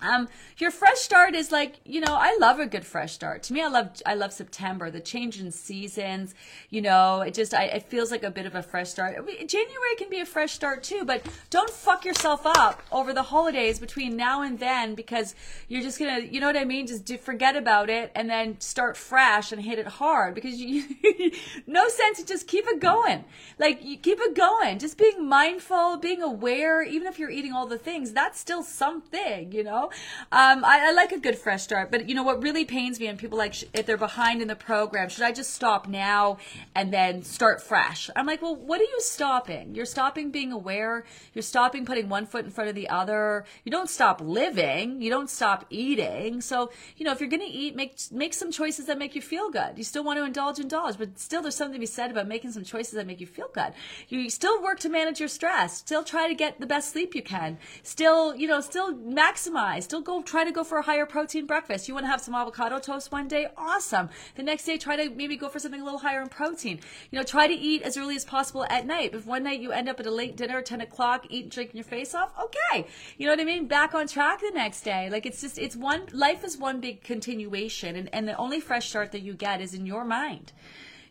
[0.00, 3.42] Um, your fresh start is like, you know, I love a good fresh start.
[3.44, 6.34] To me, I love, I love September, the change in seasons,
[6.70, 9.16] you know, it just, I, it feels like a bit of a fresh start.
[9.16, 13.80] January can be a fresh start too, but don't fuck yourself up over the holidays
[13.80, 15.34] between now and then because
[15.66, 16.86] you're just gonna, you know what I mean?
[16.86, 20.84] Just do, forget about it and then start fresh and hit it hard because you,
[21.66, 23.24] no sense to just keep it going.
[23.58, 24.78] Like, you keep it going.
[24.78, 29.50] Just being mindful, being aware, even if you're eating all the things, that's still something,
[29.50, 29.87] you know?
[30.32, 33.06] Um, I, I, like a good fresh start, but you know what really pains me,
[33.06, 36.38] and people like if they're behind in the program, should I just stop now
[36.74, 38.10] and then start fresh?
[38.16, 39.74] I'm like, well, what are you stopping?
[39.74, 41.04] You're stopping being aware.
[41.34, 43.44] You're stopping putting one foot in front of the other.
[43.64, 45.00] You don't stop living.
[45.00, 46.40] You don't stop eating.
[46.40, 49.50] So you know, if you're gonna eat, make make some choices that make you feel
[49.50, 49.76] good.
[49.76, 52.52] You still want to indulge, indulge, but still, there's something to be said about making
[52.52, 53.72] some choices that make you feel good.
[54.08, 55.76] You still work to manage your stress.
[55.78, 57.58] Still try to get the best sleep you can.
[57.82, 61.88] Still, you know, still maximize Still go try to go for a higher protein breakfast.
[61.88, 63.48] You want to have some avocado toast one day?
[63.56, 64.08] Awesome.
[64.34, 66.80] The next day, try to maybe go for something a little higher in protein.
[67.10, 69.14] You know, try to eat as early as possible at night.
[69.14, 71.84] If one night you end up at a late dinner, 10 o'clock, eating, drinking your
[71.84, 72.86] face off, okay.
[73.16, 73.66] You know what I mean?
[73.66, 75.08] Back on track the next day.
[75.10, 77.96] Like it's just, it's one, life is one big continuation.
[77.96, 80.52] And, and the only fresh start that you get is in your mind.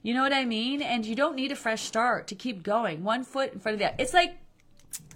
[0.02, 0.82] You know what I mean?
[0.82, 3.04] And you don't need a fresh start to keep going.
[3.04, 3.96] One foot in front of the other.
[4.00, 4.38] It's like,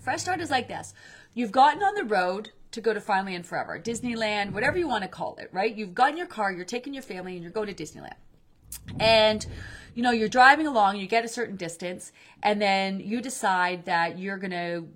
[0.02, 0.94] fresh start is like this.
[1.34, 5.04] You've gotten on the road to go to Finally and Forever, Disneyland, whatever you want
[5.04, 5.76] to call it, right?
[5.76, 8.16] You've got in your car, you're taking your family, and you're going to Disneyland.
[9.00, 9.46] And
[9.94, 12.12] you know, you're driving along, you get a certain distance,
[12.44, 14.88] and then you decide that you're going to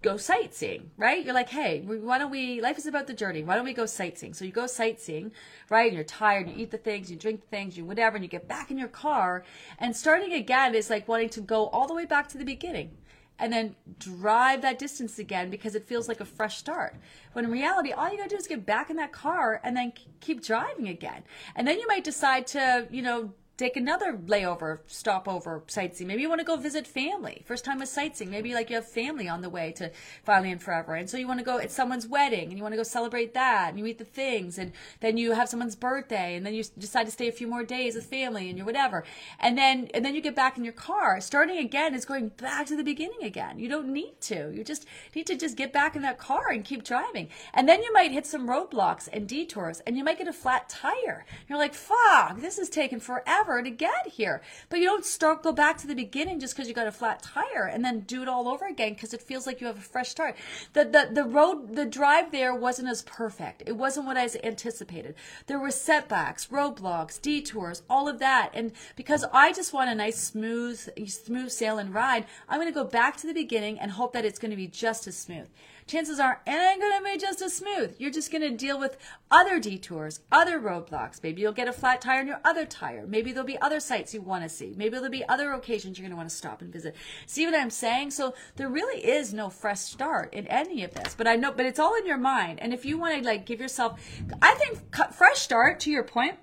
[0.00, 1.24] go sightseeing, right?
[1.24, 3.42] You're like, hey, why don't we, life is about the journey.
[3.42, 4.34] Why don't we go sightseeing?
[4.34, 5.32] So you go sightseeing,
[5.70, 5.88] right?
[5.88, 8.28] And you're tired, you eat the things, you drink the things, you whatever, and you
[8.28, 9.44] get back in your car.
[9.80, 12.96] And starting again is like wanting to go all the way back to the beginning
[13.38, 16.96] and then drive that distance again because it feels like a fresh start.
[17.32, 19.92] When in reality, all you gotta do is get back in that car and then
[20.20, 21.22] keep driving again.
[21.54, 26.06] And then you might decide to, you know, take another layover, stopover, sightseeing.
[26.06, 27.42] Maybe you want to go visit family.
[27.44, 28.30] First time with sightseeing.
[28.30, 29.90] Maybe like you have family on the way to
[30.24, 30.94] Finally and Forever.
[30.94, 33.34] And so you want to go, at someone's wedding and you want to go celebrate
[33.34, 36.62] that and you eat the things and then you have someone's birthday and then you
[36.78, 39.02] decide to stay a few more days with family and you're whatever.
[39.40, 41.20] And then, and then you get back in your car.
[41.20, 43.58] Starting again is going back to the beginning again.
[43.58, 44.52] You don't need to.
[44.54, 47.28] You just need to just get back in that car and keep driving.
[47.52, 50.68] And then you might hit some roadblocks and detours and you might get a flat
[50.68, 51.26] tire.
[51.48, 54.42] You're like, fuck, this is taking forever forever to get here.
[54.68, 57.22] But you don't start go back to the beginning just because you got a flat
[57.22, 59.80] tire and then do it all over again because it feels like you have a
[59.80, 60.36] fresh start.
[60.74, 63.62] The the the road the drive there wasn't as perfect.
[63.64, 65.14] It wasn't what I anticipated.
[65.46, 68.50] There were setbacks, roadblocks, detours, all of that.
[68.52, 72.80] And because I just want a nice smooth smooth sail and ride, I'm going to
[72.82, 75.48] go back to the beginning and hope that it's going to be just as smooth
[75.88, 77.96] chances are it ain't going to be just as smooth.
[77.98, 78.96] You're just going to deal with
[79.30, 81.22] other detours, other roadblocks.
[81.22, 83.06] Maybe you'll get a flat tire on your other tire.
[83.06, 84.74] Maybe there'll be other sites you want to see.
[84.76, 86.94] Maybe there'll be other occasions you're going to want to stop and visit.
[87.26, 88.12] See what I'm saying?
[88.12, 91.14] So there really is no fresh start in any of this.
[91.16, 92.60] But I know, but it's all in your mind.
[92.60, 94.00] And if you want to like give yourself,
[94.40, 94.78] I think
[95.14, 96.36] fresh start to your point,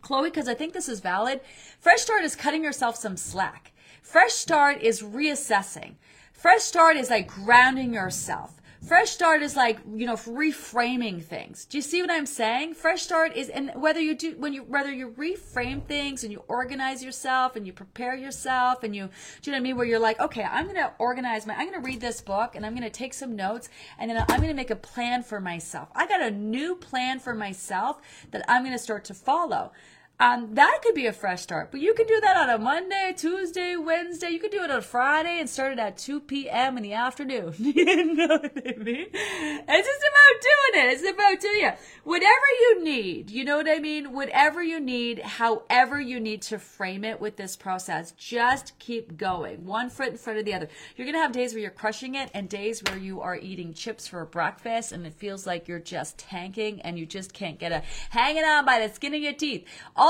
[0.00, 1.40] Chloe, because I think this is valid.
[1.78, 3.72] Fresh start is cutting yourself some slack.
[4.02, 5.96] Fresh start is reassessing.
[6.32, 8.59] Fresh start is like grounding yourself.
[8.86, 11.66] Fresh start is like, you know, reframing things.
[11.66, 12.74] Do you see what I'm saying?
[12.74, 16.42] Fresh start is, and whether you do, when you, whether you reframe things and you
[16.48, 19.10] organize yourself and you prepare yourself and you,
[19.42, 19.76] do you know what I mean?
[19.76, 22.56] Where you're like, okay, I'm going to organize my, I'm going to read this book
[22.56, 25.22] and I'm going to take some notes and then I'm going to make a plan
[25.22, 25.88] for myself.
[25.94, 29.72] I got a new plan for myself that I'm going to start to follow.
[30.20, 31.70] Um, that could be a fresh start.
[31.70, 34.28] But you can do that on a Monday, Tuesday, Wednesday.
[34.28, 36.76] You could do it on Friday and start it at 2 p.m.
[36.76, 37.54] in the afternoon.
[37.58, 39.06] you know what I mean?
[39.14, 40.92] It's just about doing it.
[40.92, 41.78] It's about doing it.
[42.04, 44.12] Whatever you need, you know what I mean?
[44.12, 49.64] Whatever you need, however you need to frame it with this process, just keep going.
[49.64, 50.68] One foot in front of the other.
[50.96, 53.72] You're going to have days where you're crushing it and days where you are eating
[53.72, 57.72] chips for breakfast and it feels like you're just tanking and you just can't get
[57.72, 59.66] a hanging on by the skin of your teeth.
[59.96, 60.09] All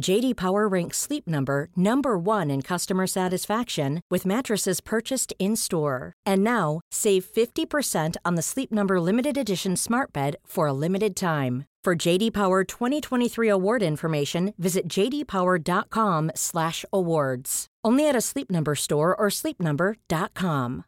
[0.00, 6.14] JD Power ranks Sleep Number number 1 in customer satisfaction with mattresses purchased in-store.
[6.26, 11.14] And now, save 50% on the Sleep Number limited edition Smart Bed for a limited
[11.14, 11.66] time.
[11.84, 17.66] For JD Power 2023 award information, visit jdpower.com/awards.
[17.82, 20.84] Only at a Sleep Number store or sleepnumber.com.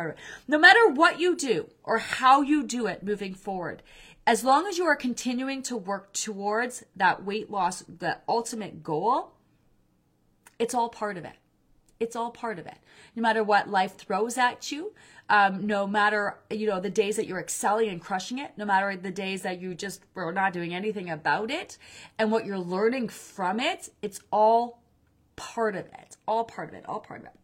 [0.00, 0.16] All right.
[0.48, 3.82] No matter what you do or how you do it moving forward,
[4.26, 9.32] as long as you are continuing to work towards that weight loss, the ultimate goal,
[10.58, 11.36] it's all part of it.
[11.98, 12.76] It's all part of it.
[13.14, 14.92] No matter what life throws at you,
[15.28, 18.96] um, no matter you know the days that you're excelling and crushing it, no matter
[18.96, 21.76] the days that you just were not doing anything about it,
[22.18, 24.82] and what you're learning from it, it's all
[25.36, 26.16] part of it.
[26.26, 26.84] All part of it.
[26.86, 27.39] All part of it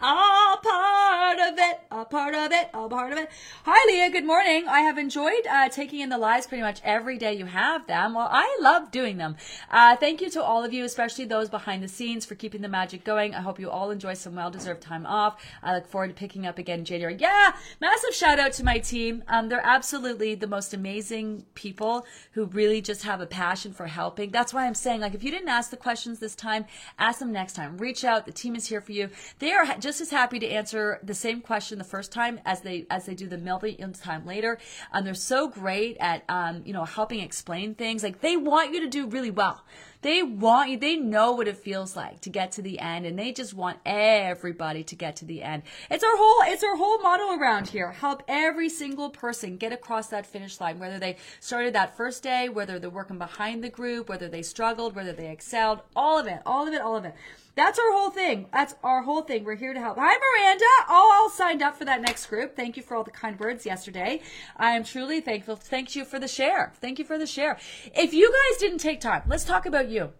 [0.00, 3.28] all part of it, all part of it, all part of it.
[3.64, 4.10] Hi, Leah.
[4.10, 4.68] Good morning.
[4.68, 8.14] I have enjoyed uh, taking in the lives pretty much every day you have them.
[8.14, 9.36] Well, I love doing them.
[9.70, 12.68] Uh, thank you to all of you, especially those behind the scenes, for keeping the
[12.68, 13.34] magic going.
[13.34, 15.44] I hope you all enjoy some well-deserved time off.
[15.64, 17.16] I look forward to picking up again in January.
[17.18, 19.24] Yeah, massive shout out to my team.
[19.26, 24.30] Um, they're absolutely the most amazing people who really just have a passion for helping.
[24.30, 26.66] That's why I'm saying, like, if you didn't ask the questions this time,
[27.00, 27.78] ask them next time.
[27.78, 28.26] Reach out.
[28.26, 29.10] The team is here for you.
[29.40, 32.60] They are just just as happy to answer the same question the first time as
[32.60, 34.58] they as they do the million time later.
[34.92, 38.02] And they're so great at um, you know helping explain things.
[38.02, 39.64] Like they want you to do really well.
[40.02, 40.76] They want you.
[40.76, 43.78] They know what it feels like to get to the end, and they just want
[43.86, 45.62] everybody to get to the end.
[45.90, 47.90] It's our whole it's our whole motto around here.
[47.92, 52.50] Help every single person get across that finish line, whether they started that first day,
[52.50, 55.80] whether they're working behind the group, whether they struggled, whether they excelled.
[55.96, 56.42] All of it.
[56.44, 56.82] All of it.
[56.82, 57.14] All of it.
[57.58, 58.46] That's our whole thing.
[58.52, 59.42] That's our whole thing.
[59.42, 59.98] We're here to help.
[59.98, 60.64] Hi, Miranda.
[60.88, 62.54] All, signed up for that next group.
[62.54, 64.22] Thank you for all the kind words yesterday.
[64.56, 65.56] I am truly thankful.
[65.56, 66.72] Thank you for the share.
[66.80, 67.58] Thank you for the share.
[67.96, 70.12] If you guys didn't take time, let's talk about you.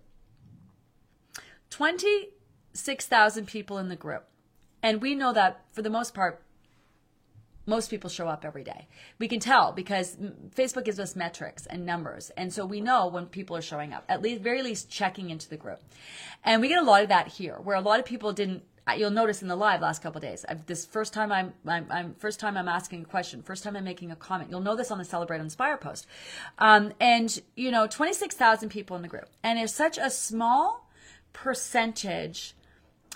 [1.71, 4.25] 26,000 people in the group.
[4.83, 6.43] And we know that for the most part,
[7.69, 8.89] most people show up every day.
[9.19, 10.17] We can tell because
[10.57, 12.31] Facebook gives us metrics and numbers.
[12.37, 15.49] And so we know when people are showing up, at least, very least checking into
[15.49, 15.81] the group.
[16.45, 18.63] And we get a lot of that here where a lot of people didn't
[18.97, 20.47] you'll notice in the live last couple days.
[20.49, 23.77] I've, this first time I'm, I'm, I'm, first time I'm asking a question, first time
[23.77, 24.51] I'm making a comment.
[24.51, 26.07] You'll know this on the Celebrate Inspire post,
[26.59, 30.09] um, and you know, twenty six thousand people in the group, and it's such a
[30.09, 30.89] small
[31.35, 32.55] percentage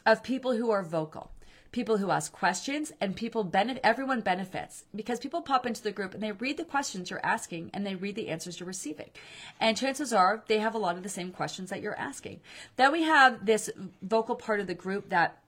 [0.05, 1.32] of people who are vocal
[1.73, 6.13] people who ask questions and people benefit everyone benefits because people pop into the group
[6.15, 9.11] and they read the questions you're asking and they read the answers you're receiving.
[9.59, 12.41] And chances are they have a lot of the same questions that you're asking.
[12.77, 13.71] Then we have this
[14.03, 15.42] vocal part of the group that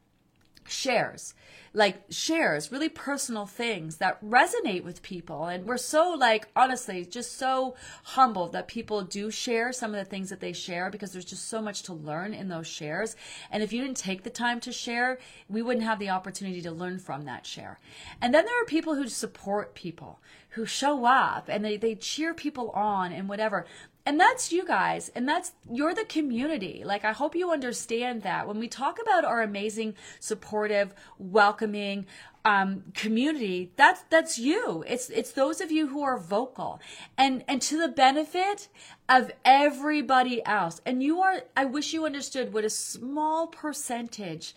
[0.67, 1.35] shares.
[1.77, 5.47] Like shares really personal things that resonate with people.
[5.47, 7.75] And we're so like honestly just so
[8.05, 11.49] humbled that people do share some of the things that they share because there's just
[11.49, 13.17] so much to learn in those shares.
[13.51, 16.71] And if you didn't take the time to share we wouldn't have the opportunity to
[16.71, 17.81] learn from that share.
[18.21, 22.33] And then there are people who support people who show up and they, they cheer
[22.33, 23.67] people on and whatever
[24.07, 26.83] and that's you guys and that's you're the community.
[26.85, 28.47] Like i hope you understand that.
[28.47, 32.07] When we talk about our amazing supportive welcoming
[32.47, 34.85] um, community that's that's you.
[34.87, 36.81] It's it's those of you who are vocal.
[37.17, 38.69] And and to the benefit
[39.09, 40.81] of everybody else.
[40.85, 44.55] And you are i wish you understood what a small percentage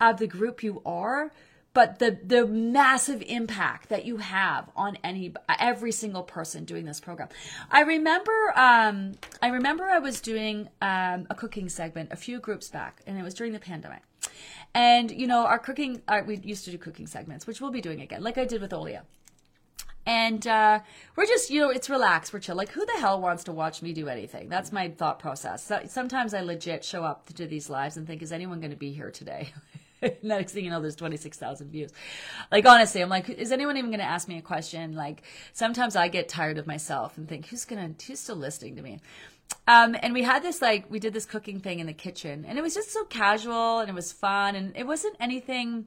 [0.00, 1.32] of the group you are
[1.74, 7.00] but the the massive impact that you have on any every single person doing this
[7.00, 7.28] program.
[7.70, 9.12] I remember um,
[9.42, 13.22] I remember I was doing um, a cooking segment a few groups back, and it
[13.22, 14.02] was during the pandemic.
[14.72, 17.82] And you know, our cooking our, we used to do cooking segments, which we'll be
[17.82, 19.02] doing again, like I did with Olia.
[20.06, 20.80] And uh,
[21.16, 22.56] we're just, you know, it's relaxed, we're chill.
[22.56, 24.50] Like, who the hell wants to watch me do anything?
[24.50, 25.64] That's my thought process.
[25.64, 28.76] So, sometimes I legit show up to these lives and think, is anyone going to
[28.76, 29.48] be here today?
[30.22, 31.90] next thing you know, there's 26,000 views.
[32.50, 34.94] Like, honestly, I'm like, is anyone even going to ask me a question?
[34.94, 38.76] Like, sometimes I get tired of myself and think, who's going to, who's still listening
[38.76, 39.00] to me?
[39.66, 42.58] Um, and we had this, like, we did this cooking thing in the kitchen and
[42.58, 45.86] it was just so casual and it was fun and it wasn't anything,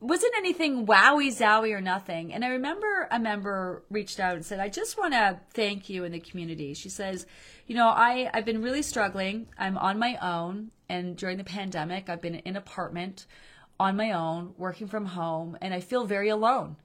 [0.00, 2.32] wasn't anything wowie zowie or nothing.
[2.32, 6.04] And I remember a member reached out and said, I just want to thank you
[6.04, 6.74] in the community.
[6.74, 7.26] She says,
[7.66, 9.48] you know, I, I've been really struggling.
[9.58, 10.70] I'm on my own.
[10.88, 13.26] And during the pandemic, I've been in an apartment
[13.80, 16.76] on my own, working from home, and I feel very alone.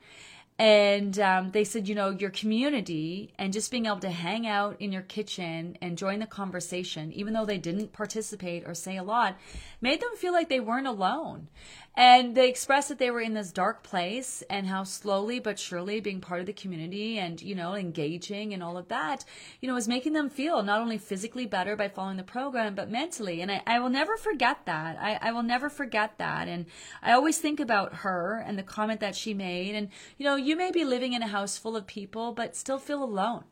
[0.60, 4.80] And um, they said, you know, your community and just being able to hang out
[4.80, 9.04] in your kitchen and join the conversation, even though they didn't participate or say a
[9.04, 9.36] lot,
[9.82, 11.48] made them feel like they weren't alone.
[11.96, 16.00] And they expressed that they were in this dark place and how slowly but surely
[16.00, 19.24] being part of the community and, you know, engaging and all of that,
[19.62, 22.90] you know, was making them feel not only physically better by following the program, but
[22.90, 23.42] mentally.
[23.42, 24.98] And I, I will never forget that.
[25.00, 26.48] I, I will never forget that.
[26.48, 26.66] And
[27.04, 29.76] I always think about her and the comment that she made.
[29.76, 32.80] And, you know, you may be living in a house full of people, but still
[32.80, 33.44] feel alone.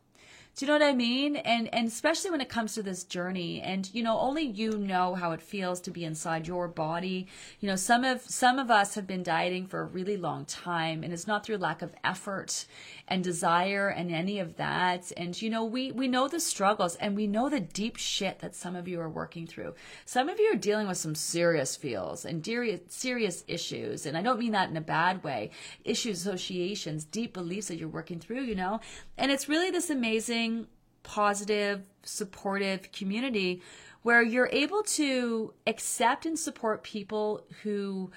[0.61, 1.37] Do you know what I mean?
[1.37, 5.15] And and especially when it comes to this journey, and you know, only you know
[5.15, 7.25] how it feels to be inside your body.
[7.61, 11.03] You know, some of some of us have been dieting for a really long time,
[11.03, 12.67] and it's not through lack of effort
[13.11, 15.11] and desire and any of that.
[15.17, 18.55] And you know, we we know the struggles and we know the deep shit that
[18.55, 19.75] some of you are working through.
[20.05, 22.43] Some of you are dealing with some serious feels and
[22.87, 25.51] serious issues, and I don't mean that in a bad way.
[25.83, 28.43] Issues, associations, deep beliefs that you're working through.
[28.43, 28.79] You know,
[29.17, 30.67] and it's really this amazing
[31.03, 33.61] positive, supportive community
[34.03, 38.09] where you're able to accept and support people who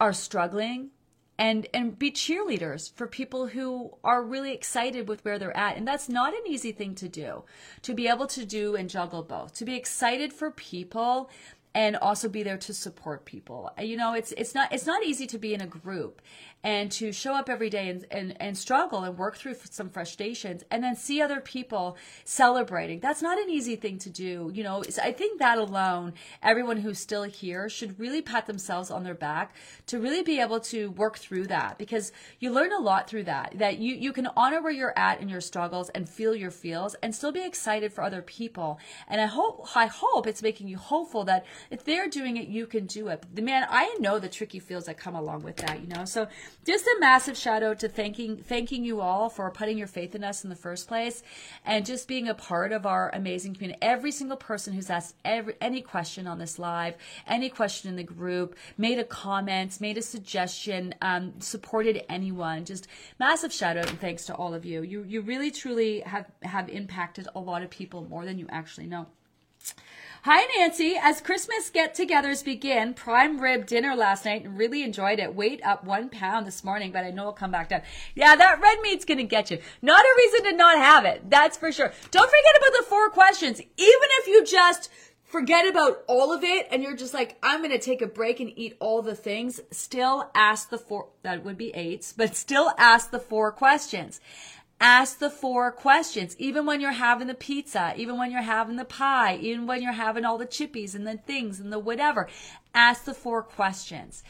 [0.00, 0.90] are struggling
[1.38, 5.76] and and be cheerleaders for people who are really excited with where they're at.
[5.76, 7.44] And that's not an easy thing to do
[7.82, 11.30] to be able to do and juggle both to be excited for people
[11.74, 13.70] and also be there to support people.
[13.80, 16.22] You know, it's it's not it's not easy to be in a group
[16.64, 20.64] and to show up every day and, and, and struggle and work through some frustrations
[20.70, 23.00] and then see other people celebrating.
[23.00, 24.50] That's not an easy thing to do.
[24.52, 29.04] You know, I think that alone, everyone who's still here should really pat themselves on
[29.04, 29.54] their back
[29.88, 33.52] to really be able to work through that because you learn a lot through that.
[33.58, 36.94] That you, you can honor where you're at in your struggles and feel your feels
[37.02, 38.78] and still be excited for other people.
[39.06, 42.66] And I hope I hope it's making you hopeful that if they're doing it, you
[42.66, 43.24] can do it.
[43.34, 46.04] The man, I know the tricky feels that come along with that, you know.
[46.04, 46.28] So
[46.66, 50.24] just a massive shout out to thanking thanking you all for putting your faith in
[50.24, 51.22] us in the first place
[51.64, 53.78] and just being a part of our amazing community.
[53.82, 56.94] Every single person who's asked every, any question on this live,
[57.26, 62.64] any question in the group, made a comment, made a suggestion, um, supported anyone.
[62.64, 62.88] Just
[63.18, 64.82] massive shout out and thanks to all of you.
[64.82, 68.86] You you really truly have have impacted a lot of people more than you actually
[68.86, 69.06] know.
[70.26, 70.94] Hi, Nancy.
[70.98, 75.34] As Christmas get togethers begin, prime rib dinner last night and really enjoyed it.
[75.34, 77.82] Weight up one pound this morning, but I know it'll come back down.
[78.14, 79.58] Yeah, that red meat's going to get you.
[79.82, 81.28] Not a reason to not have it.
[81.28, 81.92] That's for sure.
[82.10, 83.60] Don't forget about the four questions.
[83.60, 84.90] Even if you just
[85.24, 88.50] forget about all of it and you're just like, I'm to take a break and
[88.56, 93.10] eat all the things, still ask the four, that would be eights, but still ask
[93.10, 94.22] the four questions.
[94.80, 98.84] Ask the four questions, even when you're having the pizza, even when you're having the
[98.84, 102.28] pie, even when you're having all the chippies and the things and the whatever.
[102.74, 104.22] Ask the four questions.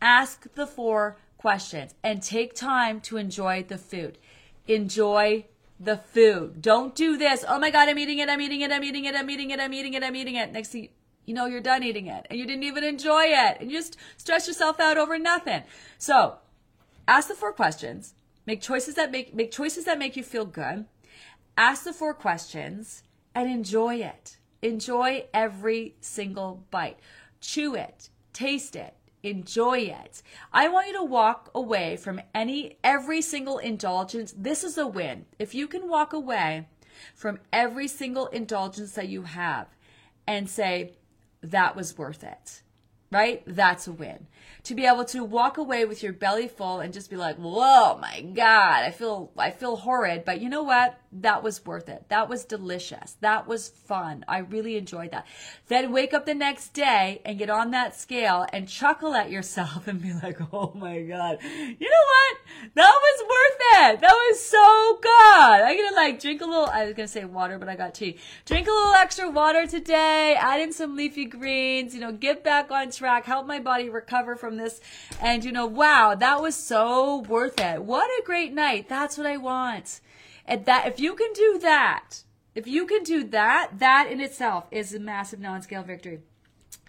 [0.00, 4.18] Ask the four questions and take time to enjoy the food.
[4.66, 5.46] Enjoy
[5.80, 6.60] the food.
[6.60, 7.44] Don't do this.
[7.48, 8.28] Oh my God, I'm eating it.
[8.28, 8.70] I'm eating it.
[8.70, 9.14] I'm eating it.
[9.14, 9.60] I'm eating it.
[9.60, 10.02] I'm eating it.
[10.02, 10.52] I'm eating it.
[10.52, 10.88] Next thing
[11.24, 13.96] you know, you're done eating it and you didn't even enjoy it and you just
[14.16, 15.62] stress yourself out over nothing.
[15.98, 16.36] So
[17.06, 18.14] ask the four questions
[18.46, 20.86] Make choices that make make choices that make you feel good.
[21.56, 23.02] Ask the four questions
[23.34, 24.38] and enjoy it.
[24.62, 26.98] Enjoy every single bite.
[27.40, 30.22] Chew it, taste it, enjoy it.
[30.52, 34.34] I want you to walk away from any every single indulgence.
[34.36, 35.26] This is a win.
[35.38, 36.68] If you can walk away
[37.14, 39.68] from every single indulgence that you have
[40.26, 40.94] and say
[41.42, 42.61] that was worth it
[43.12, 43.42] right?
[43.46, 44.26] That's a win.
[44.64, 47.98] To be able to walk away with your belly full and just be like, "Whoa,
[47.98, 50.98] my God, I feel I feel horrid," but you know what?
[51.12, 52.08] That was worth it.
[52.08, 53.16] That was delicious.
[53.20, 54.24] That was fun.
[54.26, 55.26] I really enjoyed that.
[55.68, 59.86] Then wake up the next day and get on that scale and chuckle at yourself
[59.86, 62.38] and be like, oh my God, you know what?
[62.74, 64.00] That was worth it.
[64.00, 65.64] That was so good.
[65.64, 68.18] I'm gonna like drink a little, I was gonna say water, but I got tea.
[68.46, 72.70] Drink a little extra water today, add in some leafy greens, you know, get back
[72.70, 74.80] on track, help my body recover from this.
[75.20, 77.82] And you know, wow, that was so worth it.
[77.82, 78.88] What a great night.
[78.88, 80.00] That's what I want.
[80.46, 82.22] That, if you can do that,
[82.54, 86.20] if you can do that, that in itself is a massive non-scale victory.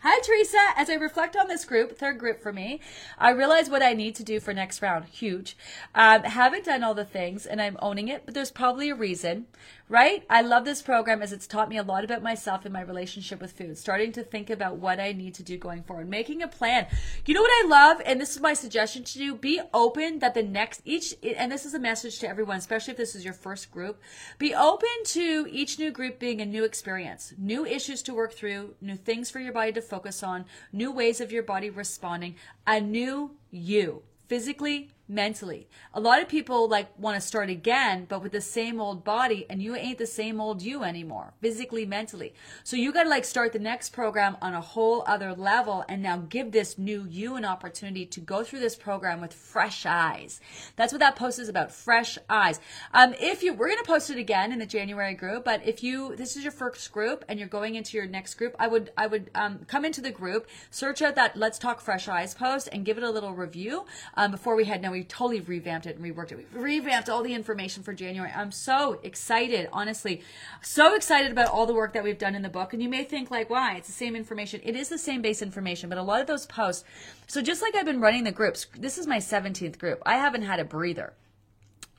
[0.06, 0.58] Hi, Teresa.
[0.76, 2.82] As I reflect on this group, third group for me,
[3.18, 5.06] I realize what I need to do for next round.
[5.06, 5.56] Huge.
[5.96, 9.46] Um, haven't done all the things and I'm owning it, but there's probably a reason
[9.90, 10.24] right?
[10.28, 13.42] I love this program as it's taught me a lot about myself and my relationship
[13.42, 16.48] with food, starting to think about what I need to do going forward, making a
[16.48, 16.88] plan.
[17.26, 18.02] You know what I love?
[18.06, 21.66] And this is my suggestion to you be open that the next, each, and this
[21.66, 24.02] is a message to everyone, especially if this is your first group,
[24.40, 28.74] be open to each new group being a new experience, new issues to work through,
[28.82, 32.36] new things for your body to focus on, new ways of your body responding,
[32.66, 35.68] a new you physically, mentally.
[35.94, 39.46] A lot of people like want to start again, but with the same old body
[39.50, 42.34] and you ain't the same old you anymore, physically, mentally.
[42.64, 46.02] So you got to like start the next program on a whole other level and
[46.02, 50.40] now give this new you an opportunity to go through this program with fresh eyes.
[50.78, 52.62] That's what that post is about, fresh eyes.
[52.94, 55.84] Um, if you, we're going to post it again in the January group, but if
[55.84, 58.92] you, this is your first group and you're going into your next group, I would,
[58.98, 62.70] I would, um, come into the group, search out that Let's Talk Fresh Eyes post
[62.72, 63.86] and give it a little review,
[64.16, 64.82] um, before we head.
[64.82, 66.48] Now we totally revamped it and reworked it.
[66.54, 68.32] We revamped all the information for January.
[68.34, 70.22] I'm so excited, honestly,
[70.62, 72.74] so excited about all the work that we've done in the book.
[72.74, 73.76] And you may think like, why?
[73.76, 74.62] It's the same information.
[74.64, 76.84] It is the same base information, but a lot of those posts.
[77.28, 80.02] So just like I've been running the groups, this is my 17th group.
[80.06, 81.14] I haven't had a breather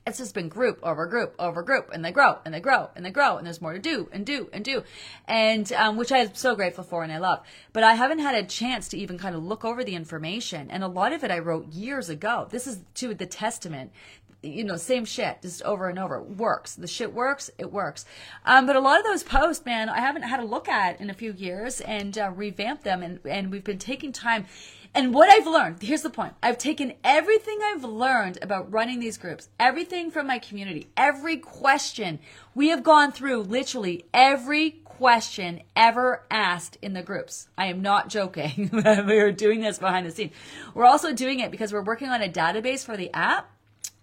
[0.05, 3.05] it's just been group over group over group and they grow and they grow and
[3.05, 4.83] they grow and there's more to do and do and do
[5.27, 7.39] and um, which i'm so grateful for and i love
[7.73, 10.83] but i haven't had a chance to even kind of look over the information and
[10.83, 13.91] a lot of it i wrote years ago this is to the testament
[14.45, 16.21] you know, same shit, just over and over.
[16.21, 16.75] Works.
[16.75, 17.49] The shit works.
[17.57, 18.05] It works.
[18.45, 21.09] Um, but a lot of those posts, man, I haven't had a look at in
[21.09, 23.01] a few years and uh, revamp them.
[23.01, 24.45] And, and we've been taking time
[24.95, 26.33] and what I've learned, here's the point.
[26.41, 32.19] I've taken everything I've learned about running these groups, everything from my community, every question
[32.55, 37.49] we have gone through, literally every question ever asked in the groups.
[37.57, 38.69] I am not joking.
[39.05, 40.31] we are doing this behind the scenes.
[40.73, 43.51] We're also doing it because we're working on a database for the app.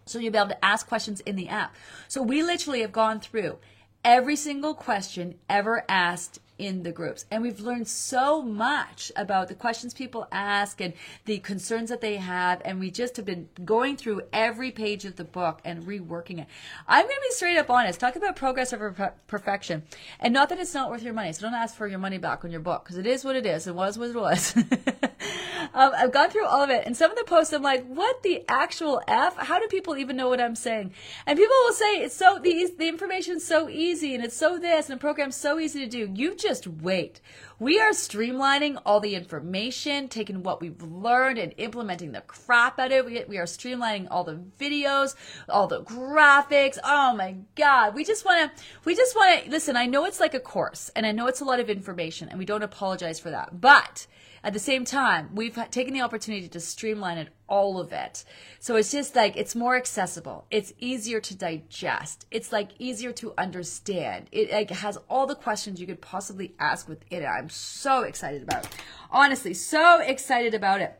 [0.04, 1.74] So you'll be able to ask questions in the app.
[2.06, 3.56] So we literally have gone through
[4.04, 7.24] every single question ever asked in the groups.
[7.30, 10.92] And we've learned so much about the questions people ask and
[11.24, 12.62] the concerns that they have.
[12.64, 16.46] And we just have been going through every page of the book and reworking it.
[16.86, 18.00] I'm going to be straight up honest.
[18.00, 19.82] Talk about progress over perfection.
[20.20, 21.32] And not that it's not worth your money.
[21.32, 23.46] So don't ask for your money back on your book because it is what it
[23.46, 23.66] is.
[23.66, 24.54] It was what it was.
[25.74, 26.84] um, I've gone through all of it.
[26.86, 29.36] And some of the posts, I'm like, what the actual F?
[29.36, 30.92] How do people even know what I'm saying?
[31.26, 34.88] And people will say, it's so, the, the information's so easy and it's so this
[34.88, 36.12] and the program's so easy to do.
[36.14, 37.20] You just wait.
[37.58, 42.90] We are streamlining all the information, taking what we've learned and implementing the crap out
[42.90, 43.28] of it.
[43.28, 45.14] We are streamlining all the videos,
[45.48, 46.78] all the graphics.
[46.82, 47.94] Oh my God.
[47.94, 50.90] We just want to, we just want to, listen, I know it's like a course
[50.96, 53.60] and I know it's a lot of information and we don't apologize for that.
[53.60, 54.08] But
[54.44, 58.24] at the same time, we've taken the opportunity to streamline it, all of it.
[58.58, 60.46] So it's just like, it's more accessible.
[60.50, 62.26] It's easier to digest.
[62.30, 64.28] It's like easier to understand.
[64.32, 67.26] It like has all the questions you could possibly ask within it.
[67.26, 68.76] I'm so excited about it.
[69.10, 70.98] Honestly, so excited about it.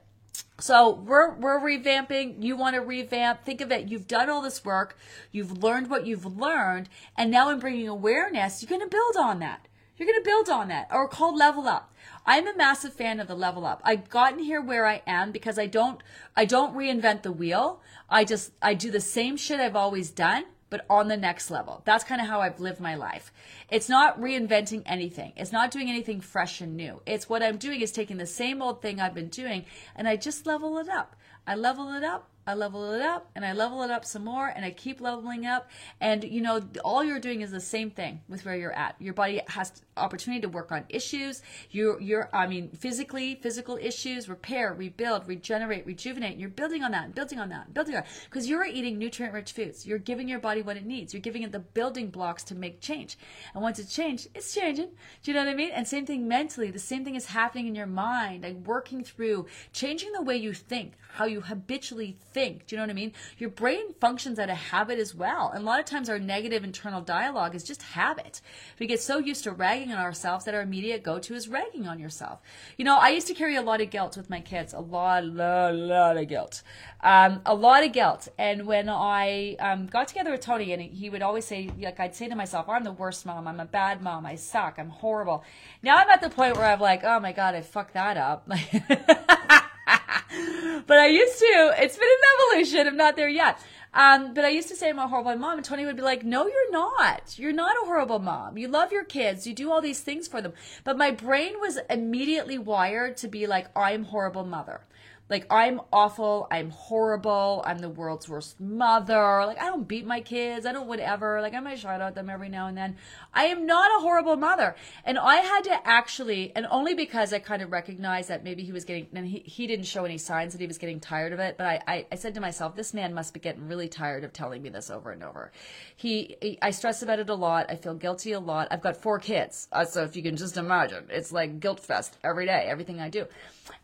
[0.58, 2.42] So we're we're revamping.
[2.42, 3.42] You want to revamp?
[3.42, 3.88] Think of it.
[3.88, 4.96] You've done all this work.
[5.32, 9.40] You've learned what you've learned, and now in bringing awareness, you're going to build on
[9.40, 9.66] that.
[9.96, 11.94] You're going to build on that, or called level up.
[12.24, 13.80] I'm a massive fan of the level up.
[13.84, 16.02] I've gotten here where I am because I don't
[16.36, 17.80] I don't reinvent the wheel.
[18.08, 21.82] I just I do the same shit I've always done, but on the next level.
[21.84, 23.32] That's kind of how I've lived my life.
[23.68, 25.32] It's not reinventing anything.
[25.36, 27.02] It's not doing anything fresh and new.
[27.04, 30.16] It's what I'm doing is taking the same old thing I've been doing and I
[30.16, 31.16] just level it up.
[31.46, 34.48] I level it up I level it up and I level it up some more
[34.48, 35.70] and I keep leveling up.
[36.00, 38.96] And you know, all you're doing is the same thing with where you're at.
[38.98, 41.42] Your body has opportunity to work on issues.
[41.70, 46.38] You're, you're, I mean, physically, physical issues, repair, rebuild, regenerate, rejuvenate.
[46.38, 48.10] You're building on that, building on that, building on that.
[48.24, 49.86] because you're eating nutrient rich foods.
[49.86, 51.12] You're giving your body what it needs.
[51.12, 53.18] You're giving it the building blocks to make change.
[53.54, 54.90] And once it's changed, it's changing.
[55.22, 55.70] Do you know what I mean?
[55.72, 56.70] And same thing mentally.
[56.70, 60.54] The same thing is happening in your mind, like working through changing the way you
[60.54, 62.66] think, how you habitually think think.
[62.66, 63.12] Do you know what I mean?
[63.38, 65.50] Your brain functions out of habit as well.
[65.54, 68.40] And a lot of times our negative internal dialogue is just habit.
[68.78, 71.86] We get so used to ragging on ourselves that our immediate go to is ragging
[71.86, 72.40] on yourself.
[72.76, 75.24] You know, I used to carry a lot of guilt with my kids, a lot,
[75.24, 76.62] a lot, lot of guilt.
[77.02, 78.28] Um, a lot of guilt.
[78.38, 82.14] And when I um, got together with Tony, and he would always say, like, I'd
[82.14, 83.48] say to myself, I'm the worst mom.
[83.48, 84.26] I'm a bad mom.
[84.26, 84.78] I suck.
[84.78, 85.44] I'm horrible.
[85.82, 88.48] Now I'm at the point where I'm like, oh my God, I fucked that up.
[90.86, 91.74] but I used to.
[91.78, 92.86] It's been an evolution.
[92.86, 93.58] I'm not there yet.
[93.94, 96.24] Um, but I used to say I'm a horrible mom, and Tony would be like,
[96.24, 97.38] "No, you're not.
[97.38, 98.56] You're not a horrible mom.
[98.56, 99.46] You love your kids.
[99.46, 103.46] You do all these things for them." But my brain was immediately wired to be
[103.46, 104.80] like, "I'm horrible mother."
[105.28, 109.44] Like I'm awful, I'm horrible, I'm the world's worst mother.
[109.46, 111.40] Like I don't beat my kids, I don't whatever.
[111.40, 112.96] Like I might shout at them every now and then.
[113.32, 114.76] I am not a horrible mother.
[115.04, 118.72] And I had to actually, and only because I kind of recognized that maybe he
[118.72, 121.38] was getting, and he, he didn't show any signs that he was getting tired of
[121.38, 121.56] it.
[121.56, 124.32] But I, I, I said to myself, this man must be getting really tired of
[124.32, 125.50] telling me this over and over.
[125.96, 127.66] He, he I stress about it a lot.
[127.70, 128.68] I feel guilty a lot.
[128.70, 129.68] I've got four kids.
[129.72, 133.08] Uh, so if you can just imagine, it's like guilt fest every day, everything I
[133.08, 133.26] do.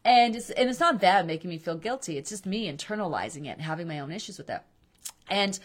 [0.05, 2.19] And it's, and it's not them making me feel guilty.
[2.19, 4.63] It's just me internalizing it and having my own issues with it.
[5.31, 5.59] And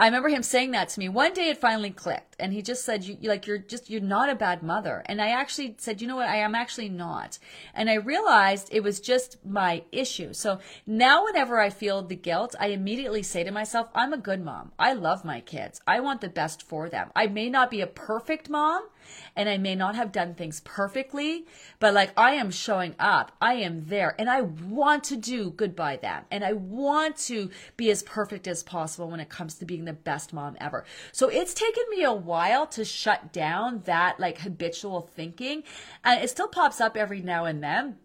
[0.00, 1.10] I remember him saying that to me.
[1.10, 4.30] One day it finally clicked and he just said, you, like, you're just, you're not
[4.30, 5.02] a bad mother.
[5.04, 6.30] And I actually said, you know what?
[6.30, 7.38] I am actually not.
[7.74, 10.32] And I realized it was just my issue.
[10.32, 14.42] So now whenever I feel the guilt, I immediately say to myself, I'm a good
[14.42, 14.72] mom.
[14.78, 15.82] I love my kids.
[15.86, 17.10] I want the best for them.
[17.14, 18.88] I may not be a perfect mom
[19.36, 21.46] and I may not have done things perfectly,
[21.78, 23.32] but like I am showing up.
[23.40, 26.24] I am there and I want to do good by them.
[26.30, 29.94] And I want to be as perfect as possible when it comes to being the
[29.94, 30.84] best mom ever.
[31.10, 35.64] So it's taken me a while to shut down that like habitual thinking.
[36.04, 37.96] And it still pops up every now and then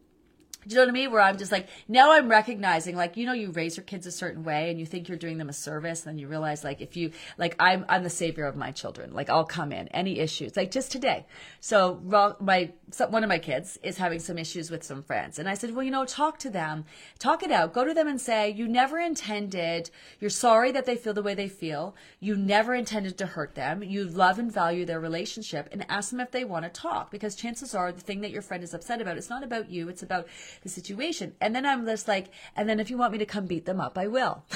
[0.68, 1.12] do you know what I mean?
[1.12, 4.12] Where I'm just like, now I'm recognizing, like, you know, you raise your kids a
[4.12, 6.06] certain way and you think you're doing them a service.
[6.06, 9.14] And then you realize, like, if you, like, I'm, I'm the savior of my children.
[9.14, 11.26] Like, I'll come in, any issues, like just today.
[11.60, 12.00] So,
[12.40, 12.72] my,
[13.10, 15.40] one of my kids is having some issues with some friends.
[15.40, 16.86] And I said, well, you know, talk to them,
[17.20, 19.90] talk it out, go to them and say, you never intended,
[20.20, 21.96] you're sorry that they feel the way they feel.
[22.20, 23.84] You never intended to hurt them.
[23.84, 27.36] You love and value their relationship and ask them if they want to talk because
[27.36, 29.90] chances are the thing that your friend is upset about, it's not about you.
[29.90, 30.28] It's about
[30.62, 31.34] the situation.
[31.42, 33.80] And then I'm just like, and then if you want me to come beat them
[33.82, 34.44] up, I will.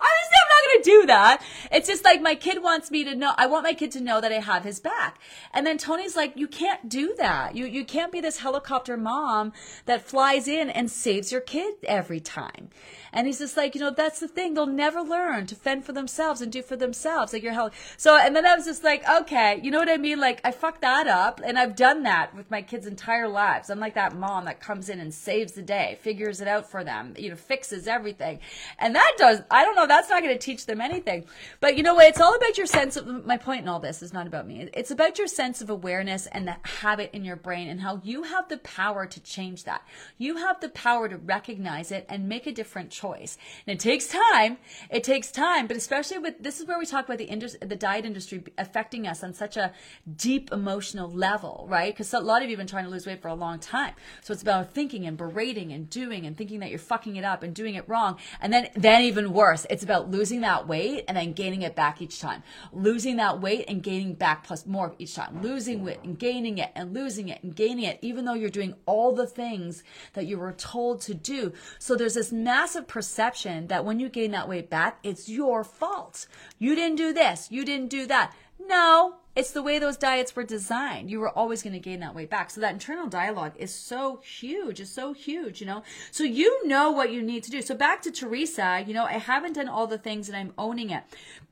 [0.00, 1.42] Honestly, I'm not going do that.
[1.70, 3.32] It's just like my kid wants me to know.
[3.36, 5.20] I want my kid to know that I have his back.
[5.52, 7.54] And then Tony's like, you can't do that.
[7.54, 9.52] You, you can't be this helicopter mom
[9.86, 12.70] that flies in and saves your kid every time.
[13.12, 14.54] And he's just like, you know, that's the thing.
[14.54, 17.32] They'll never learn to fend for themselves and do for themselves.
[17.32, 17.70] Like you're hell.
[17.96, 20.20] So, and then I was just like, okay, you know what I mean?
[20.20, 23.70] Like I fucked that up and I've done that with my kids' entire lives.
[23.70, 26.84] I'm like that mom that comes in and saves the day, figures it out for
[26.84, 28.38] them, you know, fixes everything.
[28.78, 31.24] And that does, I don't know, that's not going to teach them anything.
[31.60, 32.06] But you know what?
[32.06, 34.68] It's all about your sense of, my point in all this is not about me.
[34.72, 38.24] It's about your sense of awareness and the habit in your brain and how you
[38.24, 39.82] have the power to change that.
[40.18, 43.36] You have the power to recognize it and make a different choice.
[43.66, 44.58] And it takes time.
[44.90, 47.76] It takes time, but especially with this is where we talk about the industry, the
[47.76, 49.72] diet industry affecting us on such a
[50.16, 51.92] deep emotional level, right?
[51.92, 53.94] Because a lot of you have been trying to lose weight for a long time.
[54.22, 57.42] So it's about thinking and berating and doing and thinking that you're fucking it up
[57.42, 58.18] and doing it wrong.
[58.40, 62.00] And then, then even worse, it's about losing that weight and then gaining it back
[62.00, 62.42] each time.
[62.72, 65.42] Losing that weight and gaining back plus more each time.
[65.42, 68.74] Losing weight and gaining it and losing it and gaining it, even though you're doing
[68.86, 69.82] all the things
[70.14, 71.52] that you were told to do.
[71.78, 76.26] So there's this massive perception that when you gain that weight back, it's your fault.
[76.58, 77.48] You didn't do this.
[77.50, 78.34] You didn't do that.
[78.58, 81.10] No, it's the way those diets were designed.
[81.10, 82.50] You were always going to gain that weight back.
[82.50, 85.82] So that internal dialogue is so huge, It's so huge, you know?
[86.10, 87.62] So you know what you need to do.
[87.62, 90.90] So back to Teresa, you know, I haven't done all the things and I'm owning
[90.90, 91.04] it.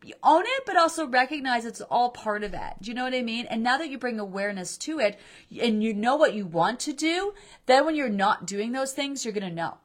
[0.04, 2.74] You own it, but also recognize it's all part of it.
[2.82, 3.46] Do you know what I mean?
[3.46, 5.18] And now that you bring awareness to it
[5.58, 7.32] and you know what you want to do,
[7.64, 9.78] then when you're not doing those things, you're going to know.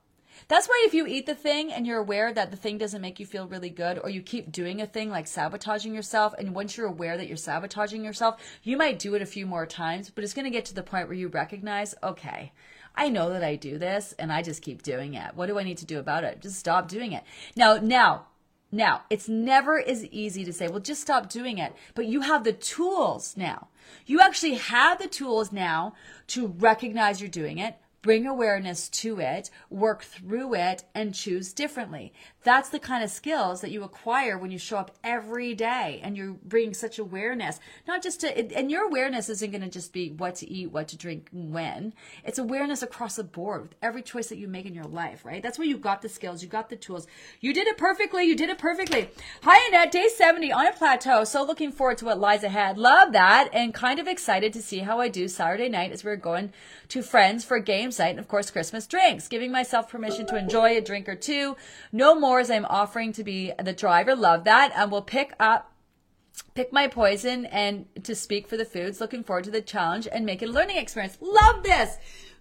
[0.47, 3.19] That's why if you eat the thing and you're aware that the thing doesn't make
[3.19, 6.77] you feel really good, or you keep doing a thing like sabotaging yourself, and once
[6.77, 10.23] you're aware that you're sabotaging yourself, you might do it a few more times, but
[10.23, 12.51] it's going to get to the point where you recognize, okay,
[12.95, 15.35] I know that I do this and I just keep doing it.
[15.35, 16.41] What do I need to do about it?
[16.41, 17.23] Just stop doing it.
[17.55, 18.27] Now, now,
[18.71, 22.43] now, it's never as easy to say, well, just stop doing it, but you have
[22.43, 23.67] the tools now.
[24.07, 25.93] You actually have the tools now
[26.27, 32.13] to recognize you're doing it, bring awareness to it, work through it, and choose differently.
[32.43, 36.15] That's the kind of skills that you acquire when you show up every day and
[36.15, 40.11] you bring such awareness, not just to, and your awareness isn't going to just be
[40.11, 41.93] what to eat, what to drink, when.
[42.25, 45.41] It's awareness across the board with every choice that you make in your life, right?
[45.41, 47.07] That's where you got the skills, you got the tools.
[47.39, 48.25] You did it perfectly.
[48.25, 49.09] You did it perfectly.
[49.43, 49.91] Hi, Annette.
[49.91, 51.23] Day 70 on a plateau.
[51.23, 52.77] So looking forward to what lies ahead.
[52.77, 53.49] Love that.
[53.53, 56.51] And kind of excited to see how I do Saturday night as we're going
[56.89, 59.27] to friends for games night and of course Christmas drinks.
[59.27, 61.55] Giving myself permission to enjoy a drink or two.
[61.91, 64.15] No more as I'm offering to be the driver.
[64.15, 64.71] Love that.
[64.75, 65.71] And we'll pick up
[66.55, 69.01] pick my poison and to speak for the foods.
[69.01, 71.17] Looking forward to the challenge and make it a learning experience.
[71.21, 71.97] Love this.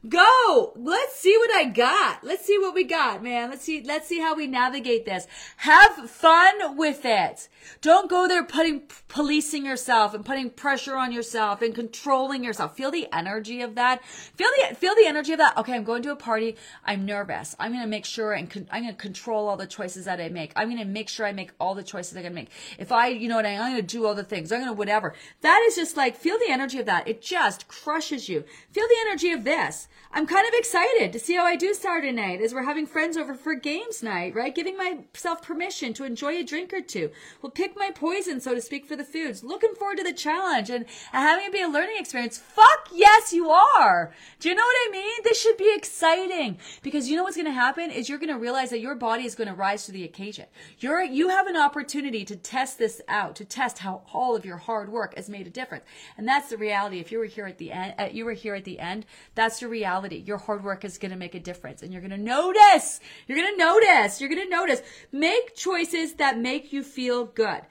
[0.09, 0.73] Go.
[0.75, 2.25] Let's see what I got.
[2.25, 3.51] Let's see what we got, man.
[3.51, 5.29] Let's see, let's see how we navigate this.
[5.59, 7.49] Have fun with it.
[7.81, 12.77] Don't go there putting, policing yourself and putting pressure on yourself and controlling yourself.
[12.77, 14.05] Feel the energy of that.
[14.05, 15.57] Feel the, feel the energy of that.
[15.57, 16.57] Okay, I'm going to a party.
[16.85, 17.55] I'm nervous.
[17.61, 20.21] I'm going to make sure and con- I'm going to control all the choices that
[20.21, 20.53] I make.
[20.57, 22.51] I'm going to make sure I make all the choices I'm going to make.
[22.77, 24.51] If I, you know what, I'm going to do all the things.
[24.51, 25.15] I'm going to whatever.
[25.43, 27.07] That is just like, feel the energy of that.
[27.07, 28.43] It just crushes you.
[28.73, 29.87] Feel the energy of this.
[30.15, 33.17] I'm kind of excited to see how I do Saturday night as we're having friends
[33.17, 34.55] over for games night, right?
[34.55, 37.11] Giving myself permission to enjoy a drink or two.
[37.41, 39.43] We'll pick my poison, so to speak, for the foods.
[39.43, 42.37] Looking forward to the challenge and having it be a learning experience.
[42.37, 44.13] Fuck yes, you are.
[44.39, 45.13] Do you know what I mean?
[45.25, 48.39] This should be exciting because you know what's going to happen is you're going to
[48.39, 50.45] realize that your body is going to rise to the occasion.
[50.79, 54.59] You're, you have an opportunity to test this out, to test how all of your
[54.59, 55.85] hard work has made a difference.
[56.19, 57.01] And that's the reality.
[57.01, 59.61] If you were here at the end, uh, you were here at the end, that's
[59.61, 59.82] the reality.
[59.85, 63.01] Your hard work is going to make a difference and you're going to notice.
[63.27, 64.21] You're going to notice.
[64.21, 64.83] You're going to notice.
[65.13, 67.63] Make choices that make you feel good.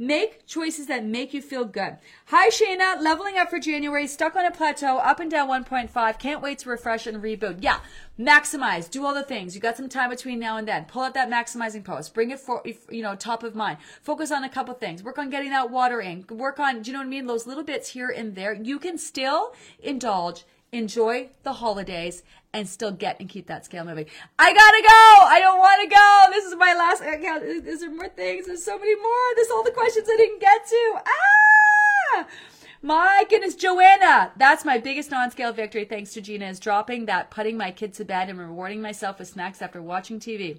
[0.00, 1.96] Make choices that make you feel good.
[2.26, 3.02] Hi, Shayna.
[3.02, 4.06] Leveling up for January.
[4.06, 4.98] Stuck on a plateau.
[4.98, 6.18] Up and down 1.5.
[6.20, 7.58] Can't wait to refresh and reboot.
[7.62, 7.80] Yeah.
[8.16, 8.88] Maximize.
[8.88, 9.56] Do all the things.
[9.56, 10.84] You got some time between now and then.
[10.84, 12.14] Pull out that maximizing post.
[12.14, 13.78] Bring it for, you know, top of mind.
[14.00, 15.02] Focus on a couple things.
[15.02, 16.24] Work on getting that water in.
[16.30, 17.26] Work on, do you know what I mean?
[17.26, 18.54] Those little bits here and there.
[18.54, 19.52] You can still
[19.82, 24.06] indulge enjoy the holidays and still get and keep that scale moving.
[24.38, 25.26] I gotta go.
[25.26, 26.24] I don't want to go.
[26.32, 27.42] This is my last account.
[27.44, 28.46] Is there more things?
[28.46, 29.34] There's so many more.
[29.36, 31.00] There's all the questions I didn't get to.
[31.06, 32.26] Ah!
[32.80, 35.84] My goodness, Joanna, that's my biggest non-scale victory.
[35.84, 39.28] Thanks to Gina is dropping that, putting my kid to bed and rewarding myself with
[39.28, 40.58] snacks after watching TV.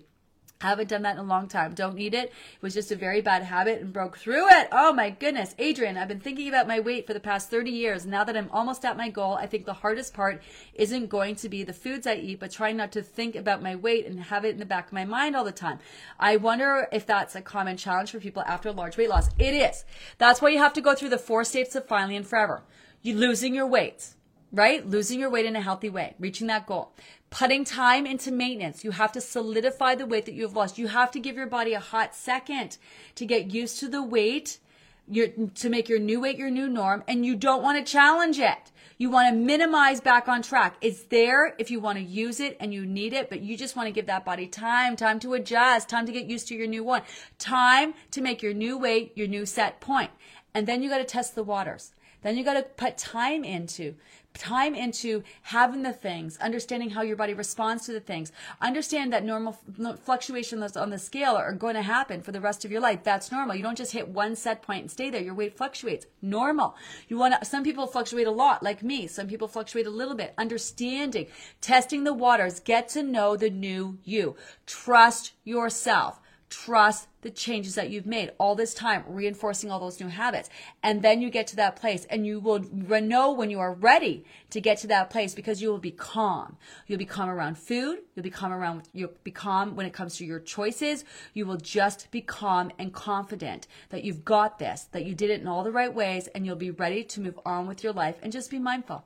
[0.62, 1.74] Haven't done that in a long time.
[1.74, 2.26] Don't need it.
[2.26, 4.68] It was just a very bad habit and broke through it.
[4.74, 5.56] Oh my goodness.
[5.58, 8.06] Adrian, I've been thinking about my weight for the past 30 years.
[8.06, 10.42] Now that I'm almost at my goal, I think the hardest part
[10.74, 13.78] isn't going to be the foods I eat, but trying not to think about my
[13.78, 15.80] weight and have it in the back of my mind all the time.
[16.20, 19.30] I wonder if that's a common challenge for people after a large weight loss.
[19.40, 19.86] It is.
[20.18, 22.64] That's why you have to go through the four states of finally and forever.
[23.02, 24.10] You losing your weight
[24.52, 24.84] right?
[24.84, 26.92] Losing your weight in a healthy way, reaching that goal
[27.30, 28.84] putting time into maintenance.
[28.84, 30.78] You have to solidify the weight that you've lost.
[30.78, 32.78] You have to give your body a hot second
[33.16, 34.60] to get used to the weight,
[35.08, 38.40] your, to make your new weight your new norm, and you don't want to challenge
[38.40, 38.72] it.
[38.98, 40.76] You want to minimize back on track.
[40.82, 43.78] It's there if you want to use it and you need it, but you just
[43.78, 46.68] want to give that body time, time to adjust, time to get used to your
[46.68, 47.04] new one,
[47.38, 50.12] time to make your new weight your new set point.
[50.54, 51.94] And then you got to test the waters.
[52.22, 53.96] Then you got to put time into
[54.34, 58.32] time into having the things, understanding how your body responds to the things.
[58.62, 59.58] Understand that normal
[60.04, 63.04] fluctuations on the scale are going to happen for the rest of your life.
[63.04, 63.56] That's normal.
[63.56, 65.22] You don't just hit one set point and stay there.
[65.22, 66.06] Your weight fluctuates.
[66.22, 66.76] Normal.
[67.08, 69.08] You want to, some people fluctuate a lot, like me.
[69.08, 70.34] Some people fluctuate a little bit.
[70.38, 71.28] Understanding,
[71.60, 74.36] testing the waters, get to know the new you.
[74.66, 76.20] Trust yourself.
[76.50, 80.50] Trust the changes that you've made all this time, reinforcing all those new habits.
[80.82, 82.66] And then you get to that place and you will
[83.02, 86.58] know when you are ready to get to that place because you will be calm.
[86.88, 88.00] You'll be calm around food.
[88.16, 91.06] You'll be calm around, you'll be calm when it comes to your choices.
[91.34, 95.42] You will just be calm and confident that you've got this, that you did it
[95.42, 98.16] in all the right ways and you'll be ready to move on with your life
[98.22, 99.04] and just be mindful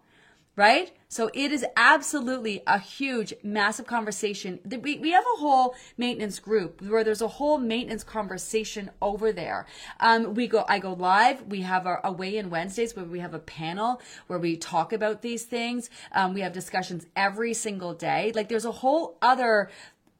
[0.55, 0.91] right?
[1.07, 4.59] So it is absolutely a huge, massive conversation.
[4.65, 9.67] We, we have a whole maintenance group where there's a whole maintenance conversation over there.
[9.99, 11.43] Um, we go, I go live.
[11.47, 15.21] We have our away in Wednesdays where we have a panel where we talk about
[15.21, 15.89] these things.
[16.11, 18.31] Um, we have discussions every single day.
[18.33, 19.69] Like there's a whole other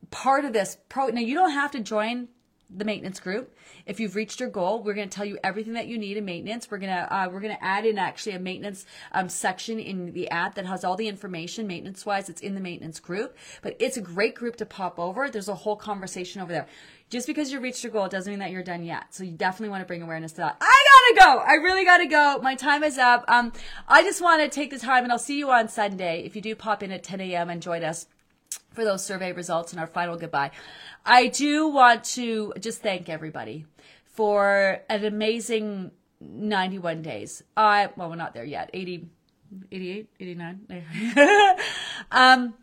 [0.10, 1.08] part of this pro.
[1.08, 2.28] Now you don't have to join
[2.70, 3.56] the maintenance group.
[3.86, 6.26] If you've reached your goal, we're going to tell you everything that you need in
[6.26, 6.70] maintenance.
[6.70, 10.14] We're going to uh, we're going to add in actually a maintenance um, section in
[10.14, 12.30] the app that has all the information maintenance wise.
[12.30, 15.30] It's in the maintenance group, but it's a great group to pop over.
[15.30, 16.68] There's a whole conversation over there.
[17.10, 19.14] Just because you reached your goal doesn't mean that you're done yet.
[19.14, 20.58] So you definitely want to bring awareness to that.
[20.60, 21.44] I gotta go.
[21.44, 22.40] I really gotta go.
[22.42, 23.24] My time is up.
[23.28, 23.54] Um,
[23.88, 26.24] I just want to take the time, and I'll see you on Sunday.
[26.26, 27.50] If you do pop in at 10 a.m.
[27.50, 28.08] and join us
[28.72, 30.52] for those survey results and our final goodbye.
[31.06, 33.66] I do want to just thank everybody
[34.06, 35.92] for an amazing
[36.22, 37.44] 91 days.
[37.58, 38.70] I, well, we're not there yet.
[38.74, 39.08] 80,
[39.72, 41.58] 88, 89.
[42.12, 42.54] um,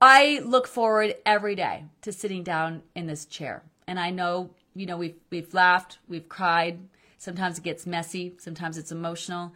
[0.00, 3.62] I look forward every day to sitting down in this chair.
[3.86, 6.80] And I know, you know, we've, we've laughed, we've cried.
[7.18, 8.34] Sometimes it gets messy.
[8.38, 9.52] Sometimes it's emotional.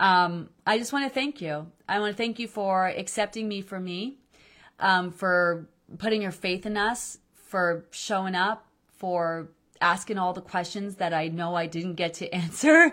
[0.00, 1.66] Um, I just want to thank you.
[1.88, 4.16] I want to thank you for accepting me for me,
[4.80, 5.68] um, for
[5.98, 8.66] putting your faith in us, for showing up,
[8.96, 9.48] for
[9.80, 12.92] asking all the questions that I know I didn't get to answer.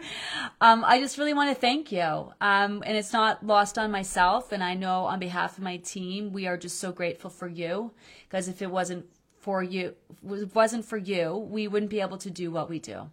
[0.60, 2.02] Um, I just really want to thank you.
[2.42, 4.52] Um, and it's not lost on myself.
[4.52, 7.92] And I know on behalf of my team, we are just so grateful for you
[8.28, 9.06] because if it wasn't
[9.42, 9.96] for you,
[10.30, 13.10] it wasn't for you, we wouldn't be able to do what we do.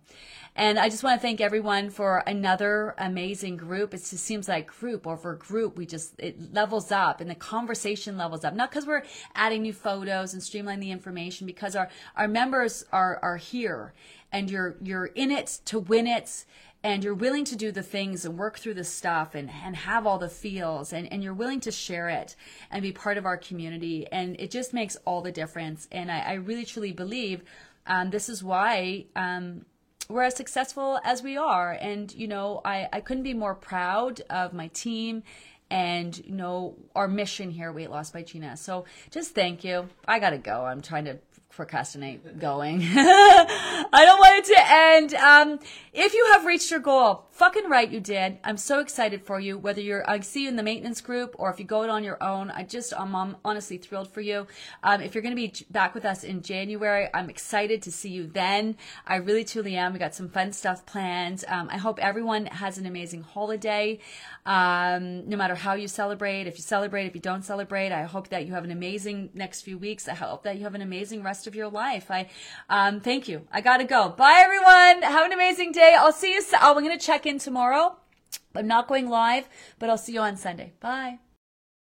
[0.54, 3.94] And I just want to thank everyone for another amazing group.
[3.94, 8.16] It just seems like group over group, we just, it levels up and the conversation
[8.16, 8.54] levels up.
[8.54, 9.04] Not because we're
[9.34, 13.94] adding new photos and streamlining the information, because our, our members are, are here
[14.32, 16.44] and you're, you're in it to win it
[16.84, 20.06] and you're willing to do the things and work through the stuff and, and have
[20.06, 22.36] all the feels and, and you're willing to share it
[22.70, 24.06] and be part of our community.
[24.10, 25.88] And it just makes all the difference.
[25.90, 27.42] And I, I really truly believe
[27.86, 29.64] um, this is why um,
[30.08, 31.72] we're as successful as we are.
[31.72, 35.24] And, you know, I, I couldn't be more proud of my team
[35.70, 38.56] and, you know, our mission here, Weight Loss by Gina.
[38.56, 39.88] So just thank you.
[40.06, 40.64] I got to go.
[40.64, 41.18] I'm trying to
[41.50, 42.82] procrastinate going.
[42.84, 45.14] I don't want it to end.
[45.14, 45.58] Um,
[45.92, 48.38] if you have reached your goal, fucking right you did.
[48.44, 49.58] I'm so excited for you.
[49.58, 52.04] Whether you're, I see you in the maintenance group or if you go it on
[52.04, 54.46] your own, I just, I'm, I'm honestly thrilled for you.
[54.82, 58.10] Um, if you're going to be back with us in January, I'm excited to see
[58.10, 58.76] you then.
[59.06, 59.92] I really truly am.
[59.92, 61.44] We got some fun stuff planned.
[61.48, 63.98] Um, I hope everyone has an amazing holiday.
[64.46, 68.28] Um, no matter how you celebrate, if you celebrate, if you don't celebrate, I hope
[68.28, 70.08] that you have an amazing next few weeks.
[70.08, 72.10] I hope that you have an amazing rest of your life.
[72.10, 72.28] I
[72.68, 73.46] um, thank you.
[73.52, 74.10] I gotta go.
[74.10, 75.02] Bye everyone.
[75.02, 75.96] Have an amazing day.
[75.98, 76.42] I'll see you.
[76.54, 77.96] Oh, I'm gonna check in tomorrow.
[78.54, 80.72] I'm not going live, but I'll see you on Sunday.
[80.80, 81.18] Bye.